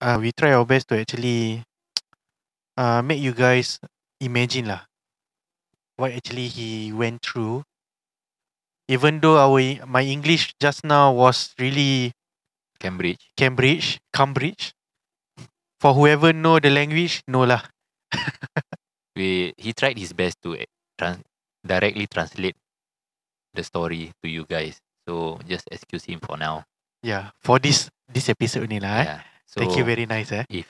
[0.00, 1.62] uh we try our best to actually
[2.80, 3.76] uh make you guys
[4.20, 4.88] imagine lah
[6.00, 7.62] what actually he went through.
[8.88, 12.16] Even though our my English just now was really
[12.80, 13.20] Cambridge.
[13.36, 14.72] Cambridge, Cambridge.
[15.78, 17.62] For whoever know the language, no lah.
[19.18, 21.26] We he tried his best to eh, trans-
[21.66, 22.54] directly translate
[23.54, 24.78] the story to you guys.
[25.06, 26.66] So just excuse him for now.
[27.02, 29.02] Yeah, for this this episode ni lah.
[29.02, 29.06] Eh.
[29.06, 29.20] Yeah.
[29.48, 30.44] So Thank you very nice eh.
[30.50, 30.68] if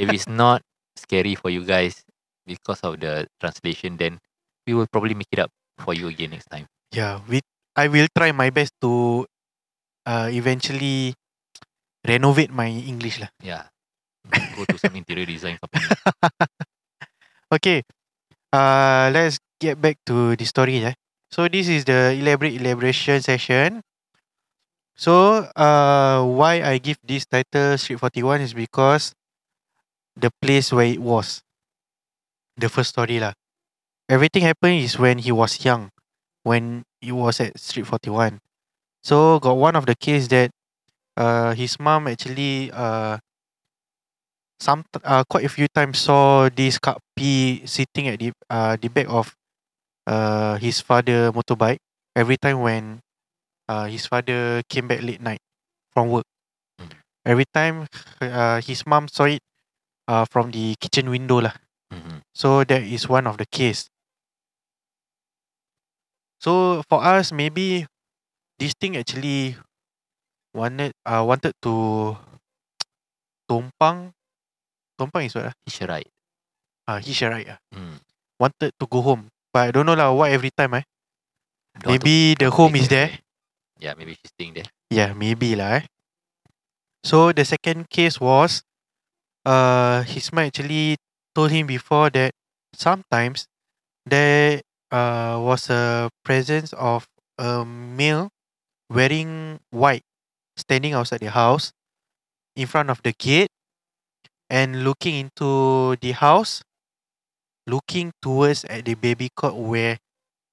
[0.00, 0.64] if it's not
[0.96, 2.04] scary for you guys
[2.44, 4.20] because of the translation, then
[4.68, 6.68] we will probably make it up for you again next time.
[6.92, 7.40] Yeah, we
[7.76, 9.24] I will try my best to
[10.04, 11.14] uh eventually
[12.04, 13.32] renovate my English lah.
[13.40, 13.72] Yeah.
[14.54, 15.84] Go to some interior design company.
[17.52, 17.82] Okay.
[18.52, 20.94] Uh let's get back to the story eh.
[21.30, 23.82] So this is the elaborate elaboration session.
[24.96, 29.14] So uh why I give this title Street 41 is because
[30.16, 31.42] the place where it was.
[32.56, 33.34] The first story lah.
[34.08, 35.90] Everything happened is when he was young.
[36.44, 38.40] When he was at Street 41.
[39.04, 40.50] So got one of the case that
[41.16, 43.18] uh his mom actually uh
[44.64, 48.88] some uh, quite a few times saw this Kak P sitting at the uh the
[48.88, 49.36] back of
[50.08, 51.84] uh his father motorbike
[52.16, 53.04] every time when
[53.68, 55.44] uh his father came back late night
[55.92, 56.24] from work.
[56.80, 56.88] Mm.
[57.28, 57.84] Every time
[58.24, 59.44] uh his mom saw it
[60.08, 61.52] uh from the kitchen window lah.
[61.92, 62.24] Mhm.
[62.32, 63.92] So that is one of the case.
[66.40, 67.84] So for us maybe
[68.56, 69.60] this thing actually
[70.56, 72.16] wanted uh wanted to
[73.48, 74.16] tumpang
[74.98, 75.54] tumpang is what ah?
[75.66, 76.08] He's right.
[76.86, 77.58] Uh, Hisharite ah.
[77.74, 77.98] Mm.
[78.38, 79.28] Wanted to go home.
[79.52, 80.84] But I don't know lah why every time eh.
[81.78, 83.10] Don't Maybe the don't want to home is there.
[83.78, 84.68] Yeah, maybe she's staying there.
[84.90, 85.84] Yeah, maybe lah eh.
[87.04, 88.62] So the second case was
[89.44, 90.96] uh his mom actually
[91.34, 92.32] told him before that
[92.72, 93.46] sometimes
[94.08, 97.06] there uh was a presence of
[97.38, 98.30] a male
[98.88, 100.02] wearing white
[100.56, 101.72] standing outside the house
[102.56, 103.50] in front of the gate
[104.50, 106.62] and looking into the house
[107.66, 109.96] looking towards at the baby cot where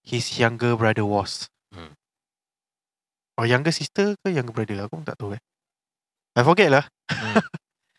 [0.03, 1.47] his younger brother was.
[1.73, 1.91] Hmm.
[3.37, 5.41] Or younger sister ke younger brother aku pun tak tahu eh.
[6.35, 6.85] I forget lah.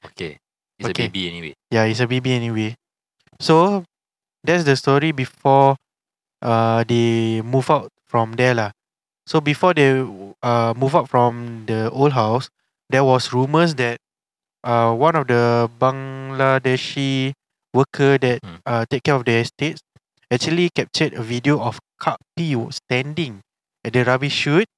[0.03, 0.40] Okay.
[0.82, 1.07] It's Okay.
[1.07, 1.53] a baby anyway.
[1.70, 2.74] Yeah, it's a baby anyway.
[3.38, 3.84] So
[4.43, 5.76] that's the story before
[6.43, 8.70] uh they move out from there lah.
[9.28, 10.03] So before they
[10.43, 12.51] uh move out from the old house,
[12.90, 14.03] there was rumors that
[14.65, 17.33] uh one of the Bangladeshi
[17.75, 18.59] worker that Hmm.
[18.67, 19.81] uh take care of the estates
[20.31, 23.41] actually captured a video of Kak P standing
[23.85, 24.69] at the rubbish chute.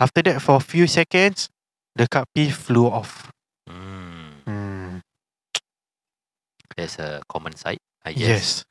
[0.00, 1.48] After that, for a few seconds,
[1.94, 3.30] the cup piece flew off.
[3.70, 4.98] Mm, Hmm.
[6.76, 8.20] that's a common sight, I guess.
[8.28, 8.64] Yes.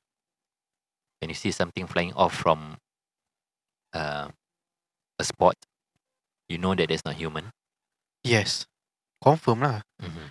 [1.21, 2.77] When you see something flying off from
[3.93, 4.27] uh,
[5.19, 5.55] a spot,
[6.49, 7.51] you know that it's not human.
[8.23, 8.65] Yes.
[9.23, 9.79] Confirm lah.
[10.03, 10.27] hmm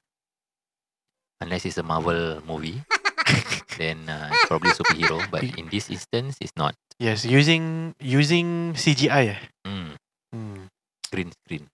[1.43, 2.79] Unless it's a Marvel movie,
[3.81, 5.19] then uh, it's probably superhero.
[5.27, 6.79] But in this instance, it's not.
[7.03, 7.27] Yes.
[7.27, 9.35] Using using CGI.
[9.35, 9.41] Eh?
[9.67, 9.91] Mm,
[10.31, 10.71] Hmm.
[11.11, 11.67] green screen.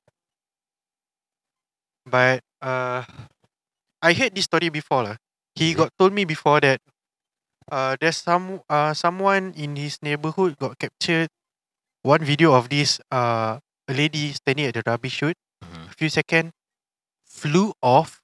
[2.08, 3.04] But uh,
[4.00, 5.16] I heard this story before lah.
[5.52, 6.80] He Is got told me before that
[7.68, 11.28] uh, there's some uh, someone in his neighborhood got captured
[12.00, 15.36] one video of this uh, a lady standing at the rubbish chute.
[15.60, 15.92] Mhm.
[15.92, 16.56] A few seconds,
[17.28, 18.20] flew off,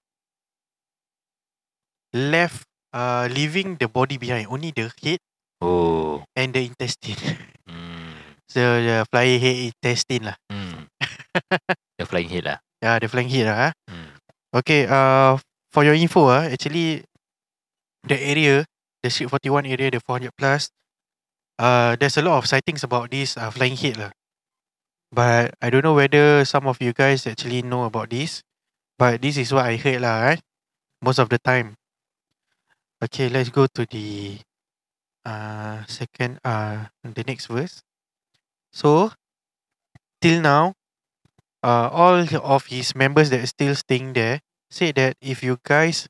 [2.12, 4.46] left, uh, leaving the body behind.
[4.48, 5.18] Only the head
[5.60, 6.24] Oh.
[6.36, 7.16] and the intestine.
[7.64, 8.12] Mm,
[8.44, 10.36] so the flying head intestine lah.
[10.52, 10.84] mm.
[11.98, 12.58] the flying head lah.
[12.84, 13.56] Yeah, the flying head lah.
[13.56, 13.72] ah.
[13.88, 14.08] Mm.
[14.60, 15.40] Okay, uh,
[15.72, 17.08] for your info, uh, actually,
[18.04, 18.68] the area,
[19.00, 20.68] the Street 41 area, the 400 plus,
[21.56, 24.12] uh, there's a lot of sightings about this uh, flying head lah.
[25.08, 28.44] But I don't know whether some of you guys actually know about this.
[28.98, 30.38] But this is what I heard lah, eh?
[31.02, 31.76] most of the time.
[33.02, 34.40] Okay, let's go to the
[35.24, 37.82] uh, second, uh, the next verse.
[38.72, 39.12] So,
[40.20, 40.74] till now,
[41.62, 44.40] uh, all of his members that are still staying there
[44.70, 46.08] said that if you guys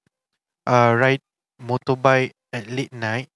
[0.67, 1.21] uh, ride
[1.63, 3.29] motorbike at late night,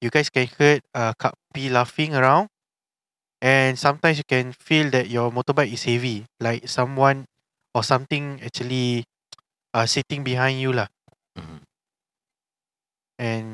[0.00, 2.48] you guys can hear uh, Kak P laughing around
[3.40, 7.26] and sometimes you can feel that your motorbike is heavy, like someone
[7.74, 9.04] or something actually
[9.74, 10.88] uh, sitting behind you lah.
[11.38, 11.62] Mhm.
[13.20, 13.48] And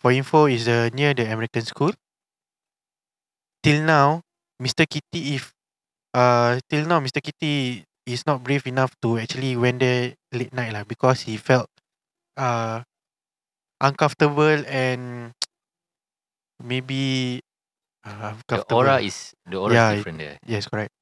[0.00, 1.92] for info is uh, near the American school.
[3.62, 4.20] Till now,
[4.60, 4.86] Mr.
[4.86, 5.54] Kitty if
[6.14, 7.22] uh till now Mr.
[7.22, 11.70] Kitty is not brave enough to actually went there late night lah because he felt
[12.36, 12.82] uh
[13.80, 15.32] uncomfortable and
[16.62, 17.40] maybe
[18.04, 18.28] uh, The
[18.62, 18.76] uncomfortable.
[18.82, 20.36] aura is the aura Yeah, is different there.
[20.46, 20.92] yes correct.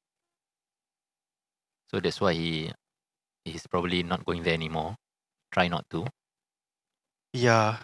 [1.90, 2.70] So that's why he
[3.44, 4.94] he's probably not going there anymore.
[5.50, 6.06] Try not to.
[7.34, 7.78] Yeah.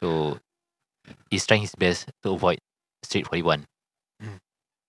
[0.00, 0.38] So
[1.30, 2.58] he's trying his best to avoid
[3.02, 3.64] Street 41.
[4.22, 4.38] Mm.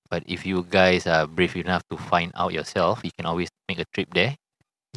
[0.10, 3.80] But if you guys are brave enough to find out yourself, you can always make
[3.80, 4.34] a trip there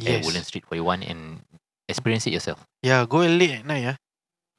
[0.05, 0.25] at Yes.
[0.25, 1.41] Woodland Street 41 and
[1.87, 2.65] experience it yourself.
[2.81, 3.95] Yeah, go late at night, yeah.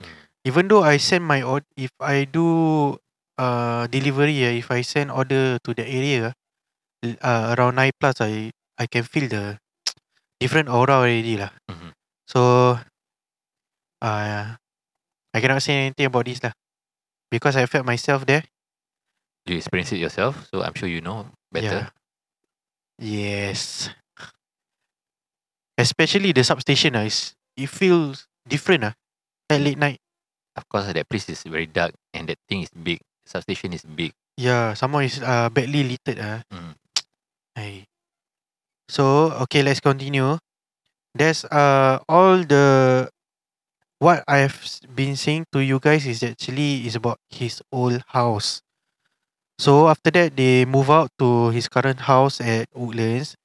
[0.03, 0.09] Mm.
[0.45, 2.99] Even though I send my order, if I do
[3.39, 6.35] uh delivery, yeah, if I send order to the area,
[7.03, 9.59] uh, around nine plus, I I can feel the
[10.41, 11.51] different aura already lah.
[11.71, 11.95] Mhm.
[12.27, 12.41] So,
[14.03, 14.45] uh,
[15.35, 16.53] I cannot say anything about this lah,
[17.31, 18.45] because I felt myself there.
[19.45, 21.93] You experience it yourself, so I'm sure you know better.
[22.99, 23.45] Yeah.
[23.45, 23.91] Yes.
[25.77, 28.95] Especially the substation, ah, is it feels different ah
[29.51, 29.99] at late night.
[30.55, 33.03] Of course, that place is very dark and that thing is big.
[33.27, 34.15] Substation is big.
[34.39, 36.47] Yeah, someone is uh badly littered ah.
[36.51, 36.73] Mm.
[37.59, 37.87] Hey.
[38.89, 40.37] So okay, let's continue.
[41.15, 43.09] There's uh all the
[43.99, 44.57] what I've
[44.95, 48.63] been saying to you guys is actually is about his old house.
[49.59, 53.37] So after that, they move out to his current house at Woodlands.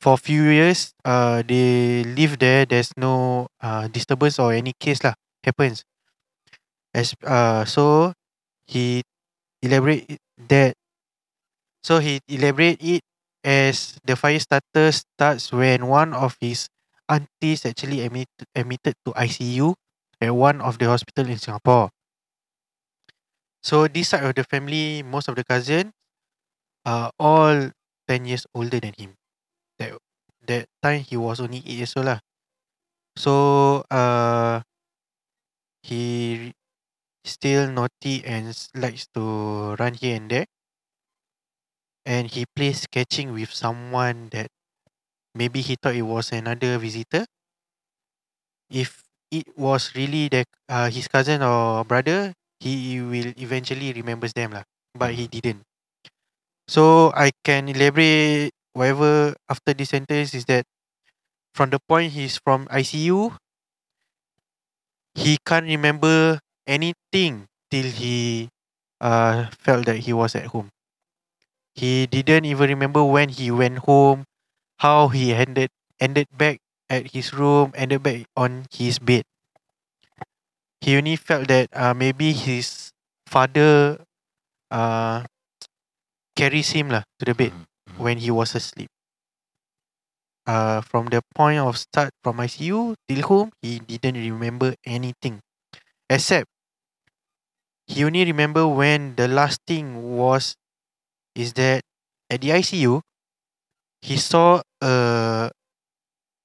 [0.00, 2.66] For a few years, uh, they live there.
[2.66, 5.84] There's no uh disturbance or any case lah happens.
[6.94, 8.12] As uh, so
[8.66, 9.02] he
[9.62, 10.76] elaborate that.
[11.82, 13.02] So he elaborate it
[13.44, 16.68] as the fire starter starts when one of his
[17.08, 19.74] aunties actually admitted admitted to ICU
[20.20, 21.90] at one of the hospital in Singapore.
[23.62, 25.92] So this side of the family, most of the cousin
[26.86, 27.70] are all
[28.08, 29.16] ten years older than him.
[29.78, 29.98] That
[30.46, 32.20] that time he was only eight years old lah.
[33.16, 34.62] So uh
[35.82, 36.52] he
[37.24, 40.46] still naughty and likes to run here and there.
[42.04, 44.48] And he plays catching with someone that
[45.34, 47.26] maybe he thought it was another visitor.
[48.70, 54.52] If it was really the uh, his cousin or brother, he will eventually remembers them
[54.52, 54.64] lah.
[54.94, 55.62] But he didn't.
[56.68, 60.64] So I can elaborate whatever after this sentence is that
[61.54, 63.32] from the point he's from ICU,
[65.14, 68.48] he can't remember anything till he
[69.00, 70.68] uh felt that he was at home.
[71.74, 74.24] He didn't even remember when he went home,
[74.78, 76.60] how he ended ended back
[76.90, 79.24] at his room, ended back on his bed.
[80.80, 82.92] He only felt that uh, maybe his
[83.26, 84.04] father
[84.70, 85.24] uh,
[86.38, 87.98] carries him lah to the bed Mhm, mhm.
[88.02, 88.90] when he was asleep.
[90.46, 95.40] Uh, from the point of start from ICU till home, he didn't remember anything,
[96.10, 96.48] except
[97.86, 100.54] he only remember when the last thing was,
[101.34, 101.82] is that
[102.30, 103.02] at the ICU,
[104.02, 105.50] he saw a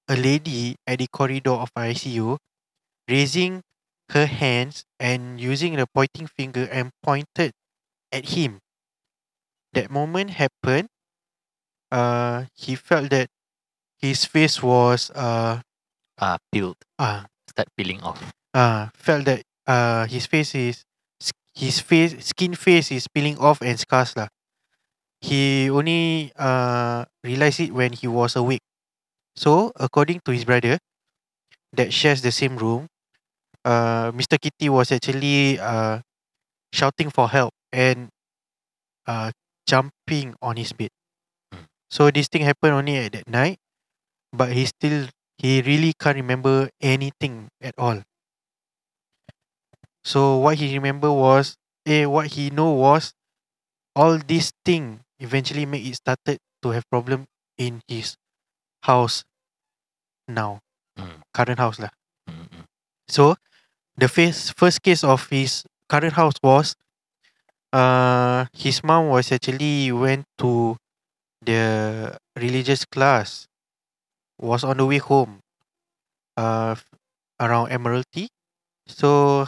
[0.07, 2.37] a lady at the corridor of ICU
[3.07, 3.61] raising
[4.09, 7.51] her hands and using the pointing finger and pointed
[8.11, 8.59] at him.
[9.73, 10.89] That moment happened.
[11.91, 13.29] Uh, he felt that
[13.99, 15.61] his face was uh
[16.19, 16.77] Ah, peeled.
[16.99, 18.33] uh, Start peeling off.
[18.53, 20.83] uh felt that uh his face is
[21.55, 24.27] his face skin face is peeling off and scars lah.
[25.25, 28.61] He only uh realized it when he was awake.
[29.35, 30.79] So according to his brother,
[31.73, 32.87] that shares the same room,
[33.65, 34.37] uh Mr.
[34.37, 36.01] Kitty was actually uh
[36.73, 38.09] shouting for help and
[39.07, 39.31] uh
[39.67, 40.91] jumping on his bed.
[41.53, 41.65] Mm.
[41.89, 43.59] So this thing happened only at that night,
[44.33, 45.07] but he still
[45.37, 48.03] he really can't remember anything at all.
[50.03, 53.13] So what he remember was eh what he know was
[53.95, 57.25] all this thing eventually make it started to have problem
[57.57, 58.15] in his
[58.83, 59.23] house
[60.27, 60.59] now.
[60.97, 61.91] Mm, Current house lah.
[62.29, 62.65] mm, mm.
[63.09, 63.35] So
[63.97, 66.75] the first first case of his current house was
[67.73, 70.77] uh his mom was actually went to
[71.41, 73.47] the religious class
[74.39, 75.39] was on the way home
[76.37, 76.75] uh
[77.39, 78.29] around Admiralty.
[78.87, 79.45] So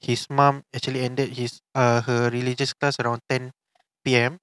[0.00, 4.38] his mom actually ended his uh her religious class around 10 p.m.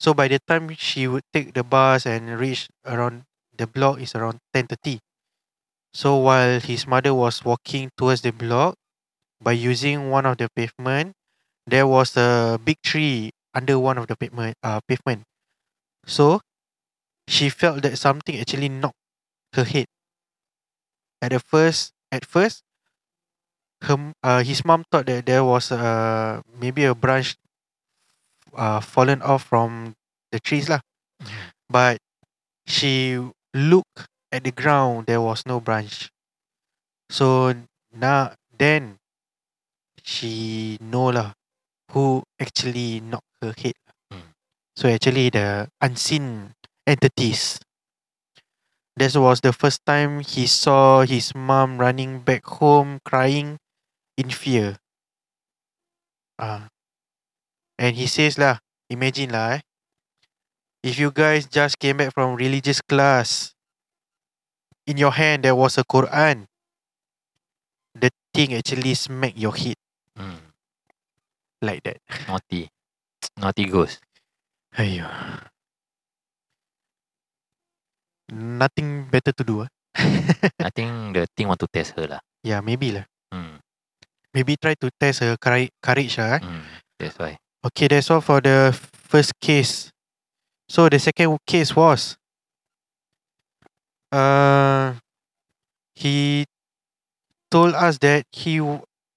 [0.00, 3.24] So by the time she would take the bus and reach around
[3.56, 5.00] the block is around 10:30.
[5.94, 8.76] So while his mother was walking towards the block
[9.42, 11.14] by using one of the pavement,
[11.66, 15.24] there was a big tree under one of the pavement uh, pavement.
[16.06, 16.40] So
[17.28, 18.98] she felt that something actually knocked
[19.54, 19.86] her head.
[21.22, 22.64] At the first at first
[23.82, 27.36] her uh, his mom thought that there was uh, maybe a branch
[28.58, 29.94] uh, fallen off from
[30.34, 30.82] the trees lah.
[31.70, 32.02] But
[32.66, 33.16] she
[33.54, 36.10] looked at the ground, there was no branch.
[37.08, 37.54] So
[37.94, 38.98] now then
[40.02, 41.32] she know lah
[41.92, 43.78] who actually knocked her head.
[44.12, 44.34] Mm.
[44.76, 46.52] So actually the unseen
[46.86, 47.60] entities.
[48.98, 53.56] This was the first time he saw his mom running back home crying
[54.18, 54.76] in fear.
[56.36, 56.68] Ah.
[57.78, 58.58] And he says lah,
[58.90, 59.62] imagine lah eh.
[60.82, 63.54] If you guys just came back from religious class,
[64.86, 66.46] in your hand there was a Quran.
[67.98, 69.78] The thing actually smack your head
[70.18, 70.42] Mm,
[71.62, 72.02] like that.
[72.26, 72.66] naughty.
[73.38, 74.02] Naughty ghost.
[74.74, 75.06] Aiyo.
[78.28, 79.62] Nothing better to do.
[79.64, 79.70] ah.
[80.66, 82.20] I think the thing want to test her lah.
[82.44, 83.06] Yeah, maybe lah.
[83.34, 83.58] Mm,
[84.34, 86.38] Maybe try to test her courage, courage lah.
[86.38, 86.40] Eh?
[86.44, 86.64] mm,
[87.00, 87.38] that's why.
[87.64, 88.70] Okay, that's all for the
[89.10, 89.90] first case.
[90.68, 92.16] So the second case was
[94.12, 94.94] uh
[95.96, 96.44] he
[97.50, 98.60] told us that he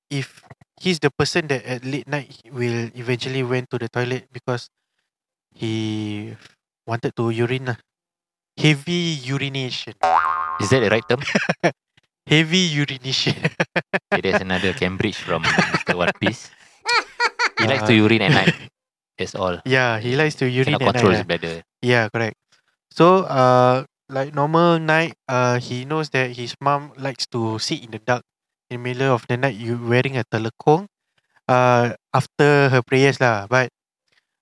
[0.09, 0.43] if
[0.79, 4.69] he's the person that at late night will eventually went to the toilet because
[5.53, 6.33] he
[6.87, 7.79] wanted to urine lah.
[8.57, 9.93] Heavy urination.
[10.59, 11.21] Is that the right term?
[12.27, 13.35] Heavy urination.
[14.11, 15.95] okay, there's another Cambridge from Mr.
[15.95, 16.51] One Piece.
[17.57, 18.55] He likes to Uh, urine at night.
[19.17, 19.59] That's all.
[19.65, 21.17] yeah, he likes to urine Cannot at control night.
[21.17, 21.55] his bladder.
[21.81, 22.35] Yeah, correct.
[22.91, 27.91] So, uh, like normal night, uh, he knows that his mom likes to sit in
[27.91, 28.23] the dark
[28.69, 29.55] in the middle of the night.
[29.55, 30.87] You wearing a telekong,
[31.47, 33.47] uh, after her prayers lah.
[33.47, 33.69] But,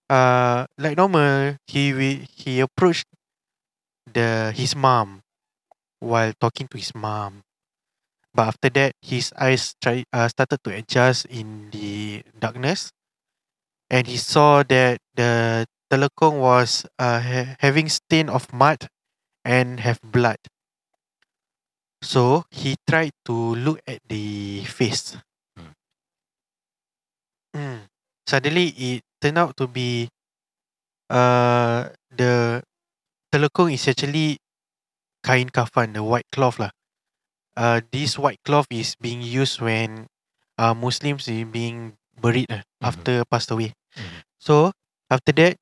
[0.10, 3.08] uh, like normal, he he approached
[4.10, 5.22] the his mom
[6.00, 7.42] while talking to his mom.
[8.34, 12.92] But after that, his eyes try, uh, started to adjust in the darkness,
[13.90, 18.88] and he saw that the telekong was uh, ha- having stain of mud
[19.46, 20.38] and have blood.
[22.02, 25.16] So he tried to look at the face.
[25.56, 25.72] Hmm.
[27.56, 27.80] Mm.
[28.28, 30.10] Suddenly, it turned out to be
[31.10, 32.62] uh, the
[33.34, 34.38] telekong is actually
[35.26, 36.72] kain kafan, the white cloth lah.
[37.58, 40.08] Uh, this white cloth is being used when
[40.58, 43.74] uh, Muslims is being buried uh, after passed away.
[43.98, 44.22] Mhm.
[44.40, 44.72] So
[45.10, 45.58] after that,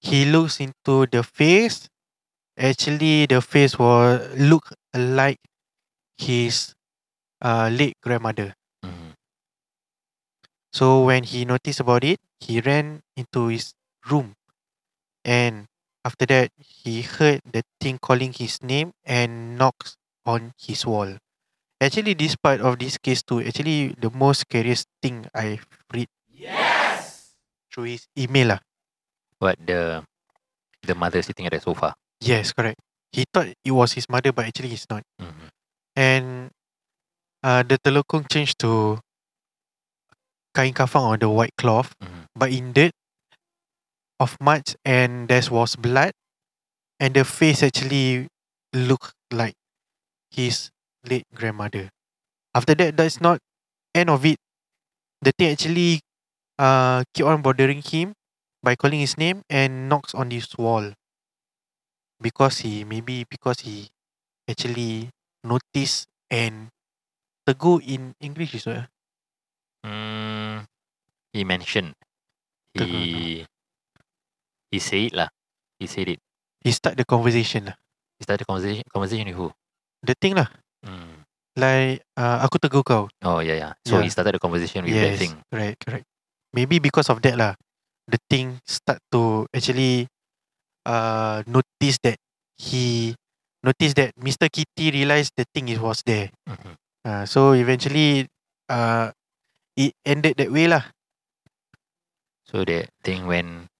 [0.00, 1.88] he looks into the face.
[2.58, 5.40] Actually, the face was look like
[6.18, 6.74] his
[7.42, 8.54] uh, late grandmother.
[8.84, 9.14] Mhm.
[10.72, 13.72] So when he noticed about it, he ran into his
[14.06, 14.34] room
[15.24, 15.66] and
[16.04, 21.18] after that he heard the thing calling his name and knocks on his wall.
[21.80, 26.08] Actually, this part of this case too, actually the most scariest thing I've read.
[27.70, 28.60] Through his email lah.
[29.38, 30.04] But the
[30.82, 31.94] the mother sitting at the sofa.
[32.20, 32.78] Yes, correct.
[33.12, 35.02] He thought it was his mother, but actually it's not.
[35.18, 35.48] Mhm.
[35.96, 36.26] And
[37.42, 38.98] uh, the telekung changed to
[40.54, 42.26] kain kafan or the white cloth, Mhm.
[42.34, 42.72] but in
[44.20, 46.12] of much, and there was blood,
[47.00, 48.28] and the face actually
[48.74, 49.54] looked like
[50.30, 50.68] his
[51.08, 51.88] late grandmother.
[52.54, 53.40] After that, that's not
[53.94, 54.36] end of it.
[55.22, 56.00] The thing actually
[56.60, 58.12] uh keep on bothering him
[58.60, 60.92] by calling his name and knocks on this wall
[62.20, 63.88] because he maybe because he
[64.44, 65.08] actually
[65.40, 66.68] noticed and
[67.48, 68.84] tegur in English is what?
[68.84, 68.86] ah?
[69.88, 70.68] Mm,
[71.32, 71.96] he mentioned.
[72.76, 73.48] He
[74.68, 75.32] he said it lah.
[75.80, 76.20] He said it.
[76.60, 77.76] He start the conversation lah.
[78.20, 79.48] He started the conversation conversation with who?
[80.04, 80.52] The thing lah,
[80.84, 81.24] Mm.
[81.56, 83.08] like uh, aku tegur kau.
[83.24, 83.72] Oh yeah yeah.
[83.88, 85.40] So he started the conversation with that yes, thing.
[85.48, 86.09] correct, correct.
[86.52, 87.54] Maybe because of that lah,
[88.10, 90.10] the thing start to actually
[90.86, 92.18] uh notice that
[92.58, 93.14] he
[93.62, 94.48] noticed that Mr.
[94.50, 96.32] Kitty realized the thing it was there.
[96.48, 96.74] Mhm.
[97.00, 98.28] Uh, so eventually,
[98.68, 99.12] uh,
[99.76, 100.84] it ended that way lah.
[102.44, 103.70] So that thing went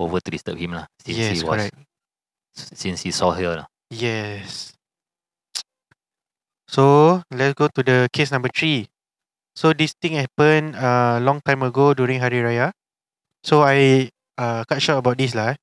[0.00, 0.90] over to disturb him lah.
[1.04, 1.76] Since yes, he was correct.
[2.54, 3.66] since he saw her lah.
[3.92, 4.72] Yes.
[6.66, 8.88] So let's go to the case number three.
[9.54, 12.72] So this thing happened a uh, long time ago during Hari Raya.
[13.44, 15.54] So I uh, cut short about this lah.
[15.54, 15.58] eh.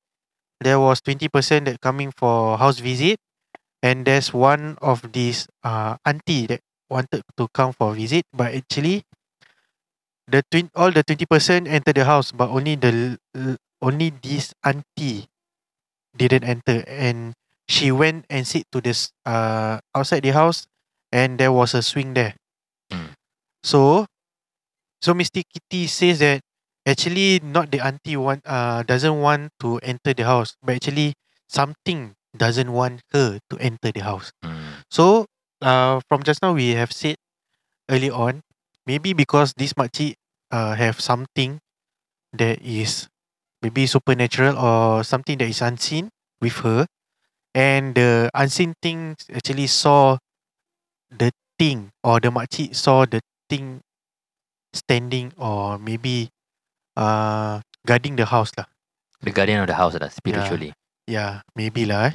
[0.60, 3.18] There was twenty percent that coming for house visit,
[3.82, 6.60] and there's one of these uh, auntie that
[6.90, 9.04] wanted to come for visit, but actually,
[10.28, 13.18] the twin all the twenty percent entered the house, but only the
[13.82, 15.26] only this auntie
[16.16, 17.34] didn't enter, and
[17.68, 20.66] she went and sit to this uh outside the house
[21.12, 22.39] and there was a swing there.
[23.62, 24.06] So
[25.02, 25.42] so Mr.
[25.44, 26.40] Kitty says that
[26.86, 31.14] actually not the auntie want uh doesn't want to enter the house, but actually
[31.48, 34.32] something doesn't want her to enter the house.
[34.44, 34.84] Mm.
[34.90, 35.26] So
[35.62, 37.16] uh from just now we have said
[37.90, 38.42] early on,
[38.86, 40.14] maybe because this makcik
[40.50, 41.60] uh have something
[42.32, 43.08] that is
[43.62, 46.86] maybe supernatural or something that is unseen with her
[47.54, 50.18] and the unseen thing actually saw
[51.10, 53.20] the thing or the makcik saw the
[53.50, 53.82] thing
[54.70, 56.30] standing or maybe
[56.94, 58.70] uh guarding the house lah.
[59.20, 60.72] The guardian of the house lah, spiritually.
[61.10, 62.14] Yeah, maybe lah.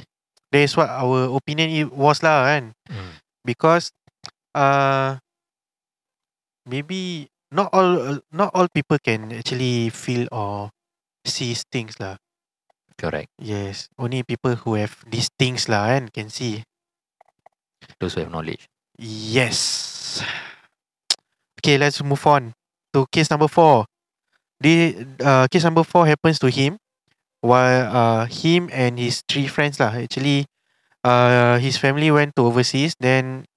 [0.50, 2.72] That is what our opinion it was lah kan.
[2.88, 3.12] Mm.
[3.44, 3.92] Because
[4.56, 5.20] uh
[6.64, 10.72] maybe not all not all people can actually feel or
[11.28, 12.16] see things lah.
[12.96, 13.28] Correct.
[13.36, 16.64] Yes, only people who have these things lah kan can see.
[18.00, 18.66] Those who have knowledge.
[18.96, 20.24] Yes.
[21.66, 22.54] Okay, let's move on
[22.94, 23.90] to case number four.
[24.62, 26.78] The uh, case number four happens to him
[27.42, 30.46] while uh, him and his three friends lah actually
[31.02, 33.50] uh, his family went to overseas then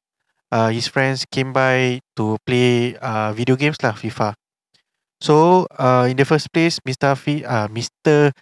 [0.49, 4.33] uh, his friends came by to play uh, video games lah FIFA.
[5.21, 7.13] So uh, in the first place, Mr.
[7.13, 8.33] Fi, uh, Mr.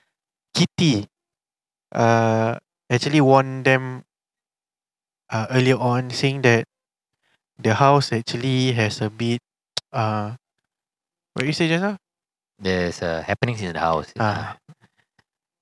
[0.55, 1.11] Kitty
[1.91, 2.55] uh,
[2.87, 4.07] actually warned them
[5.27, 6.63] uh, earlier on saying that
[7.59, 9.43] the house actually has a bit
[9.97, 10.37] uh,
[11.33, 11.97] what you say just now?
[12.61, 14.13] There's uh, happenings in the house.
[14.17, 14.73] Ah, uh,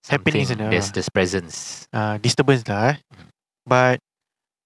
[0.08, 1.88] happenings in the- There's there's presence.
[1.96, 2.98] uh, disturbance lah eh.
[3.66, 4.00] But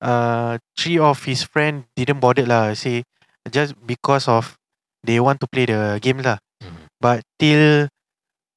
[0.02, 2.74] uh, three of his friend didn't bother lah.
[2.74, 3.06] Say
[3.50, 4.58] just because of
[5.06, 6.38] they want to play the game lah.
[6.62, 6.86] Mhm.
[7.00, 7.88] But till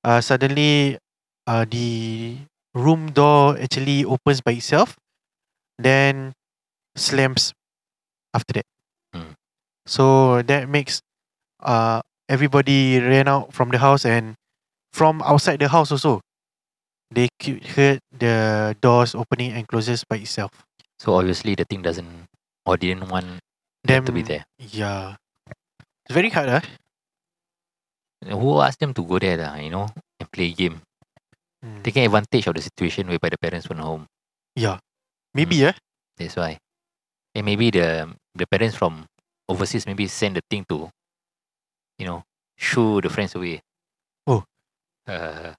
[0.04, 0.98] uh, suddenly
[1.46, 2.36] uh, the
[2.74, 4.98] room door actually opens by itself,
[5.78, 6.34] then
[6.98, 7.52] slams
[8.34, 8.66] after that.
[9.14, 9.32] Mm.
[9.86, 11.00] So that makes
[11.60, 14.34] uh, everybody ran out from the house and
[14.92, 16.20] from outside the house also.
[17.12, 20.50] They could heard the doors opening and closes by itself.
[20.98, 22.26] So obviously the thing doesn't
[22.64, 23.42] or didn't want
[23.84, 24.44] Them to be there.
[24.58, 25.16] Yeah.
[26.06, 26.62] It's very hard ah.
[28.22, 30.80] Who asked them to go there lah, you know, and play game?
[31.58, 31.82] Mm.
[31.82, 34.06] Taking advantage of the situation whereby the parents weren't home.
[34.54, 34.78] Yeah.
[35.34, 35.74] Maybe yeah.
[36.16, 36.58] That's why.
[37.34, 39.10] And maybe the the parents from
[39.52, 40.88] overseas maybe send the thing to,
[41.98, 42.24] you know,
[42.56, 43.60] shoo the friends away.
[44.26, 44.44] Oh.
[45.06, 45.54] Uh,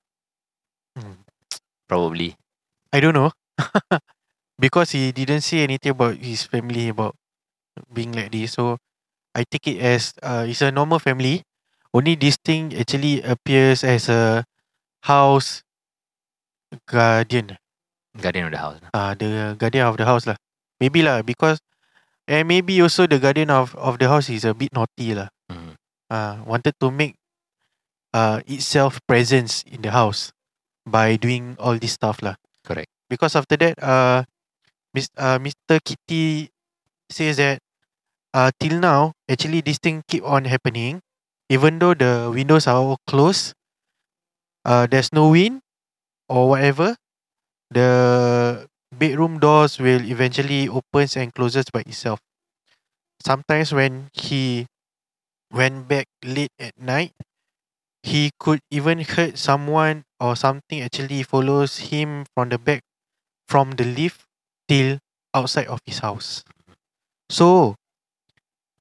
[0.98, 1.26] Hmm.
[1.88, 2.38] probably.
[2.94, 3.32] I don't know.
[4.60, 7.16] because he didn't say anything about his family about
[7.94, 8.54] being like this.
[8.54, 8.78] So
[9.36, 11.44] I take it as uh, it's a normal family.
[11.94, 14.46] Only this thing actually appears as a
[15.04, 15.64] house
[16.88, 17.58] guardian.
[18.20, 18.80] Guardian of the house.
[18.94, 20.36] Ah, the guardian of the house lah.
[20.80, 21.60] Maybe lah because,
[22.28, 25.30] and maybe also the guardian of of the house is a bit naughty lah.
[25.52, 25.76] Mm.
[26.10, 27.16] uh, wanted to make
[28.14, 30.32] uh, itself presence in the house
[30.86, 32.36] by doing all this stuff lah.
[32.64, 32.88] Correct.
[33.10, 34.24] Because after that, uh,
[34.94, 35.82] Mis- uh, Mr.
[35.84, 36.50] Kitty
[37.10, 37.60] says that
[38.34, 41.02] uh, till now, actually this thing keep on happening,
[41.50, 43.54] even though the windows are all closed.
[44.64, 45.60] Uh, there's no wind
[46.30, 46.96] or whatever.
[47.74, 48.70] The
[49.00, 52.20] bedroom doors will eventually opens and closes by itself.
[53.26, 54.68] Sometimes when he
[55.52, 57.14] went back late at night,
[58.04, 62.84] he could even heard someone or something actually follows him from the back
[63.48, 64.26] from the lift
[64.68, 65.00] till
[65.36, 66.44] outside of his house.
[67.30, 67.76] So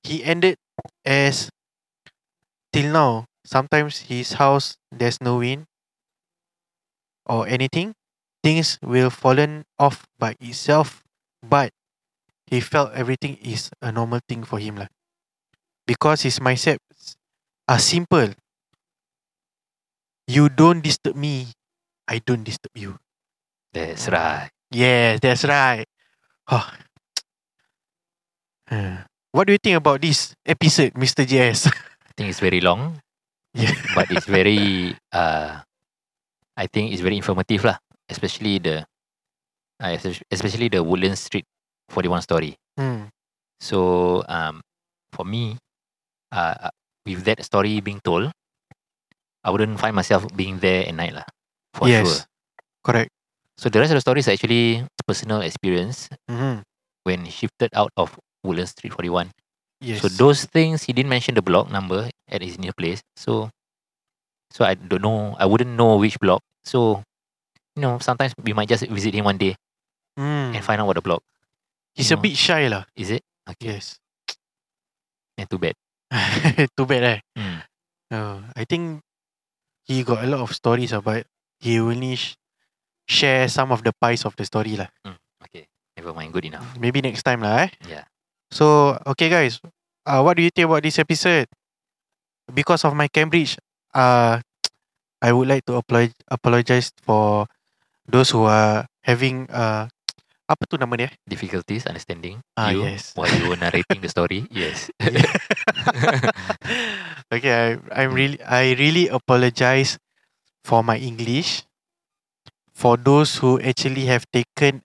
[0.04, 0.56] he ended
[1.04, 1.50] as
[2.72, 3.24] till now.
[3.44, 5.64] Sometimes his house there's no wind
[7.26, 7.94] or anything.
[8.42, 11.02] Things will fallen off by itself,
[11.42, 11.70] but
[12.46, 14.90] he felt everything is a normal thing for him lah
[15.86, 16.78] because his mindset
[17.68, 18.32] are simple.
[20.26, 21.48] You don't disturb me,
[22.06, 22.96] I don't disturb you.
[23.72, 24.50] That's right.
[24.70, 25.84] Yes, that's right.
[26.48, 26.70] Uh,
[29.32, 31.26] what do you think about this episode, Mr.
[31.26, 31.68] JS?
[32.08, 33.00] I think it's very long,
[33.54, 33.72] yeah.
[33.94, 35.60] but it's very uh,
[36.56, 37.76] I think it's very informative lah.
[38.12, 38.84] Especially the,
[39.80, 39.96] uh,
[40.30, 41.44] especially the Woodland Street
[41.88, 42.54] Forty One story.
[42.76, 43.08] Hmm.
[43.60, 44.60] So um,
[45.16, 45.56] for me,
[46.30, 46.72] uh, uh,
[47.08, 48.30] with that story being told,
[49.44, 51.26] I wouldn't find myself being there at night lah.
[51.74, 52.04] For yes.
[52.06, 52.20] sure.
[52.84, 53.10] Correct.
[53.58, 56.62] So the rest of the story is actually personal experience Mm-hmm.
[57.04, 59.30] when he shifted out of Woodland Street 41.
[59.82, 60.02] Yes.
[60.02, 63.02] So those things he didn't mention the block number at his new place.
[63.16, 63.50] So
[64.50, 65.34] so I don't know.
[65.38, 66.42] I wouldn't know which block.
[66.64, 67.02] So
[67.76, 69.56] you know, sometimes we might just visit him one day
[70.18, 70.52] Mm.
[70.56, 71.22] and find out what the block
[71.96, 72.22] He's you a know.
[72.22, 72.84] bit shy lah.
[72.96, 73.22] is it.
[73.48, 73.96] Okay, Yes.
[75.38, 75.74] and too bad.
[76.76, 77.18] Too bad eh.
[77.38, 77.58] Mm.
[78.12, 79.00] Uh, I think
[79.88, 81.24] he got a lot of stories but
[81.60, 82.36] he only sh-
[83.08, 84.92] share some of the pies of the story lah.
[85.48, 85.64] Okay,
[85.96, 86.32] never mind.
[86.36, 86.76] Good enough.
[86.76, 87.70] Maybe next time lah eh.
[87.88, 88.04] Yeah.
[88.52, 89.58] So okay guys,
[90.04, 91.48] uh, what do you think about this episode?
[92.52, 93.56] Because of my Cambridge,
[93.96, 94.36] uh,
[95.24, 97.48] I would like to apolo- apologize for
[98.12, 99.88] those who are having uh,
[100.46, 101.10] apa tu nama dia?
[101.24, 103.16] Difficulties understanding Ah, you yes.
[103.16, 104.44] while you were narrating the story.
[104.52, 104.92] Yes.
[107.34, 109.96] okay, I I'm really I really apologize
[110.64, 111.64] for my English.
[112.74, 114.82] For those who actually have taken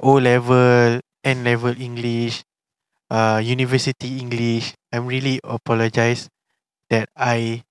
[0.00, 2.44] O level, N level English,
[3.10, 6.28] uh, university English, I'm really apologize
[6.90, 7.62] that I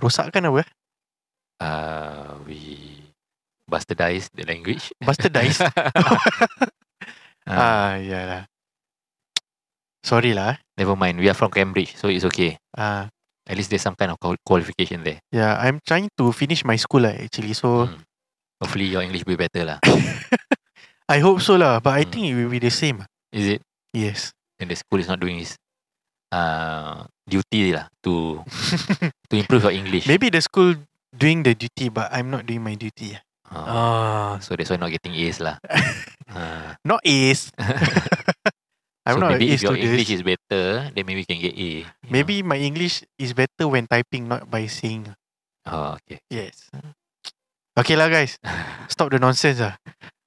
[0.00, 0.64] rosakkan apa?
[1.60, 2.95] uh, we
[3.70, 4.90] bastardized the language.
[5.06, 5.60] Bastardize.
[7.46, 8.42] Ah, yeah lah.
[10.02, 10.54] Sorry lah.
[10.54, 10.58] eh.
[10.78, 11.18] never mind.
[11.22, 12.58] We are from Cambridge, so it's okay.
[12.74, 13.06] Ah,
[13.46, 15.22] At least there's some kind of qualification there.
[15.30, 17.54] yeah, I'm trying to finish my school lah actually.
[17.54, 18.02] So Mm.
[18.58, 19.78] Hopefully your English will be better lah.
[21.14, 21.78] I hope so lah.
[21.78, 22.10] But I Mm.
[22.10, 23.06] think it will be the same.
[23.30, 23.60] Is it?
[23.94, 24.34] Yes.
[24.58, 25.54] And the school is not doing its
[26.34, 28.42] uh, duty lah to
[29.30, 30.10] to improve your English.
[30.10, 30.74] Maybe the school
[31.14, 33.14] doing the duty, but I'm not doing my duty.
[33.50, 35.58] Uh, so that's why not getting A's lah.
[36.28, 37.52] Uh, not A's.
[39.06, 40.18] I'm so not maybe an A if your English student.
[40.18, 41.86] is better, then maybe you can get A.
[41.86, 42.10] you know.
[42.10, 45.14] Maybe my English is better when typing, not by saying.
[45.62, 46.18] Oh, okay.
[46.26, 46.66] Yes.
[47.78, 48.38] Okay lah, guys.
[48.92, 49.78] Stop the nonsense ah.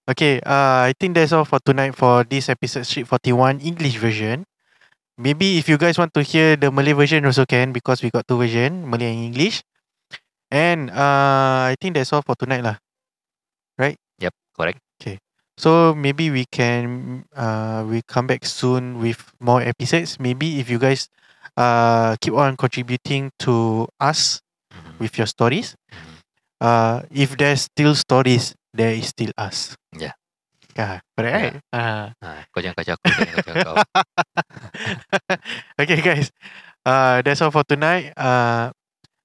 [0.08, 0.40] Okay.
[0.40, 4.48] Uh, I think that's all for tonight for this episode Street Forty One English version.
[5.20, 8.24] Maybe if you guys want to hear the Malay version also can because we got
[8.24, 9.68] two version Malay and English.
[10.48, 12.80] And uh, I think that's all for tonight lah.
[14.20, 14.80] Yep, correct.
[15.00, 15.18] Okay
[15.60, 20.20] so maybe we can uh we come back soon with more episodes.
[20.20, 21.08] Maybe if you guys
[21.60, 25.76] uh keep on contributing to us Mhm, with your stories.
[25.92, 26.16] mhm.
[26.62, 29.74] Uh if there's still stories, there is still us.
[29.92, 30.14] Yeah.
[30.78, 31.56] Yeah, correct, right?
[31.76, 33.76] Uh, Ah, kau jangan kacau aku, jangan kacau kau.
[35.82, 36.32] okay guys.
[36.86, 38.14] Uh that's all for tonight.
[38.16, 38.72] Uh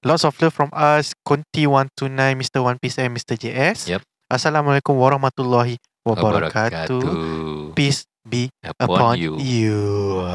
[0.03, 2.59] lots of love from us, Conti 129, Mr.
[2.65, 3.37] One Piece and Mr.
[3.39, 3.87] JS.
[3.87, 4.03] Yep.
[4.25, 6.97] Assalamualaikum warahmatullahi wabarakatuh.
[6.97, 7.77] Wabarakatuh.
[7.77, 9.37] Peace be Upon, upon you.
[9.37, 10.25] you.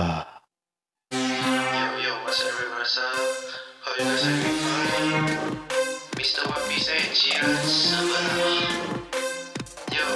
[1.11, 3.19] Yo, yo, what's up, what's up?
[3.83, 5.27] Hope you guys are doing fine.
[6.15, 6.43] Mr.
[6.47, 8.31] One Piece and Jiran Sabah.
[9.91, 10.07] Yo.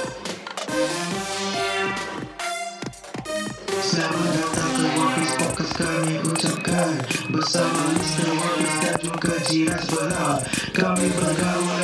[3.74, 6.92] Selamat datang ke One Piece Podcast kami ucapkan
[7.26, 8.26] Bersama Mr.
[8.32, 10.38] One Piece dan juga Jiran Sebelah
[10.72, 11.84] Kami bergaul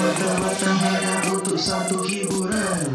[0.00, 2.88] Semata-mata hanya untuk satu hiburan.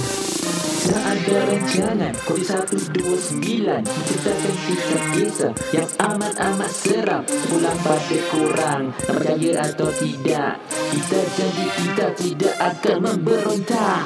[0.89, 3.41] Tak ada rancangan Kodi 129
[3.85, 7.21] Menceritakan kisah kisah Yang amat-amat seram.
[7.29, 14.01] Sebulan pada kurang Nak percaya atau tidak Kita janji kita tidak akan memberontak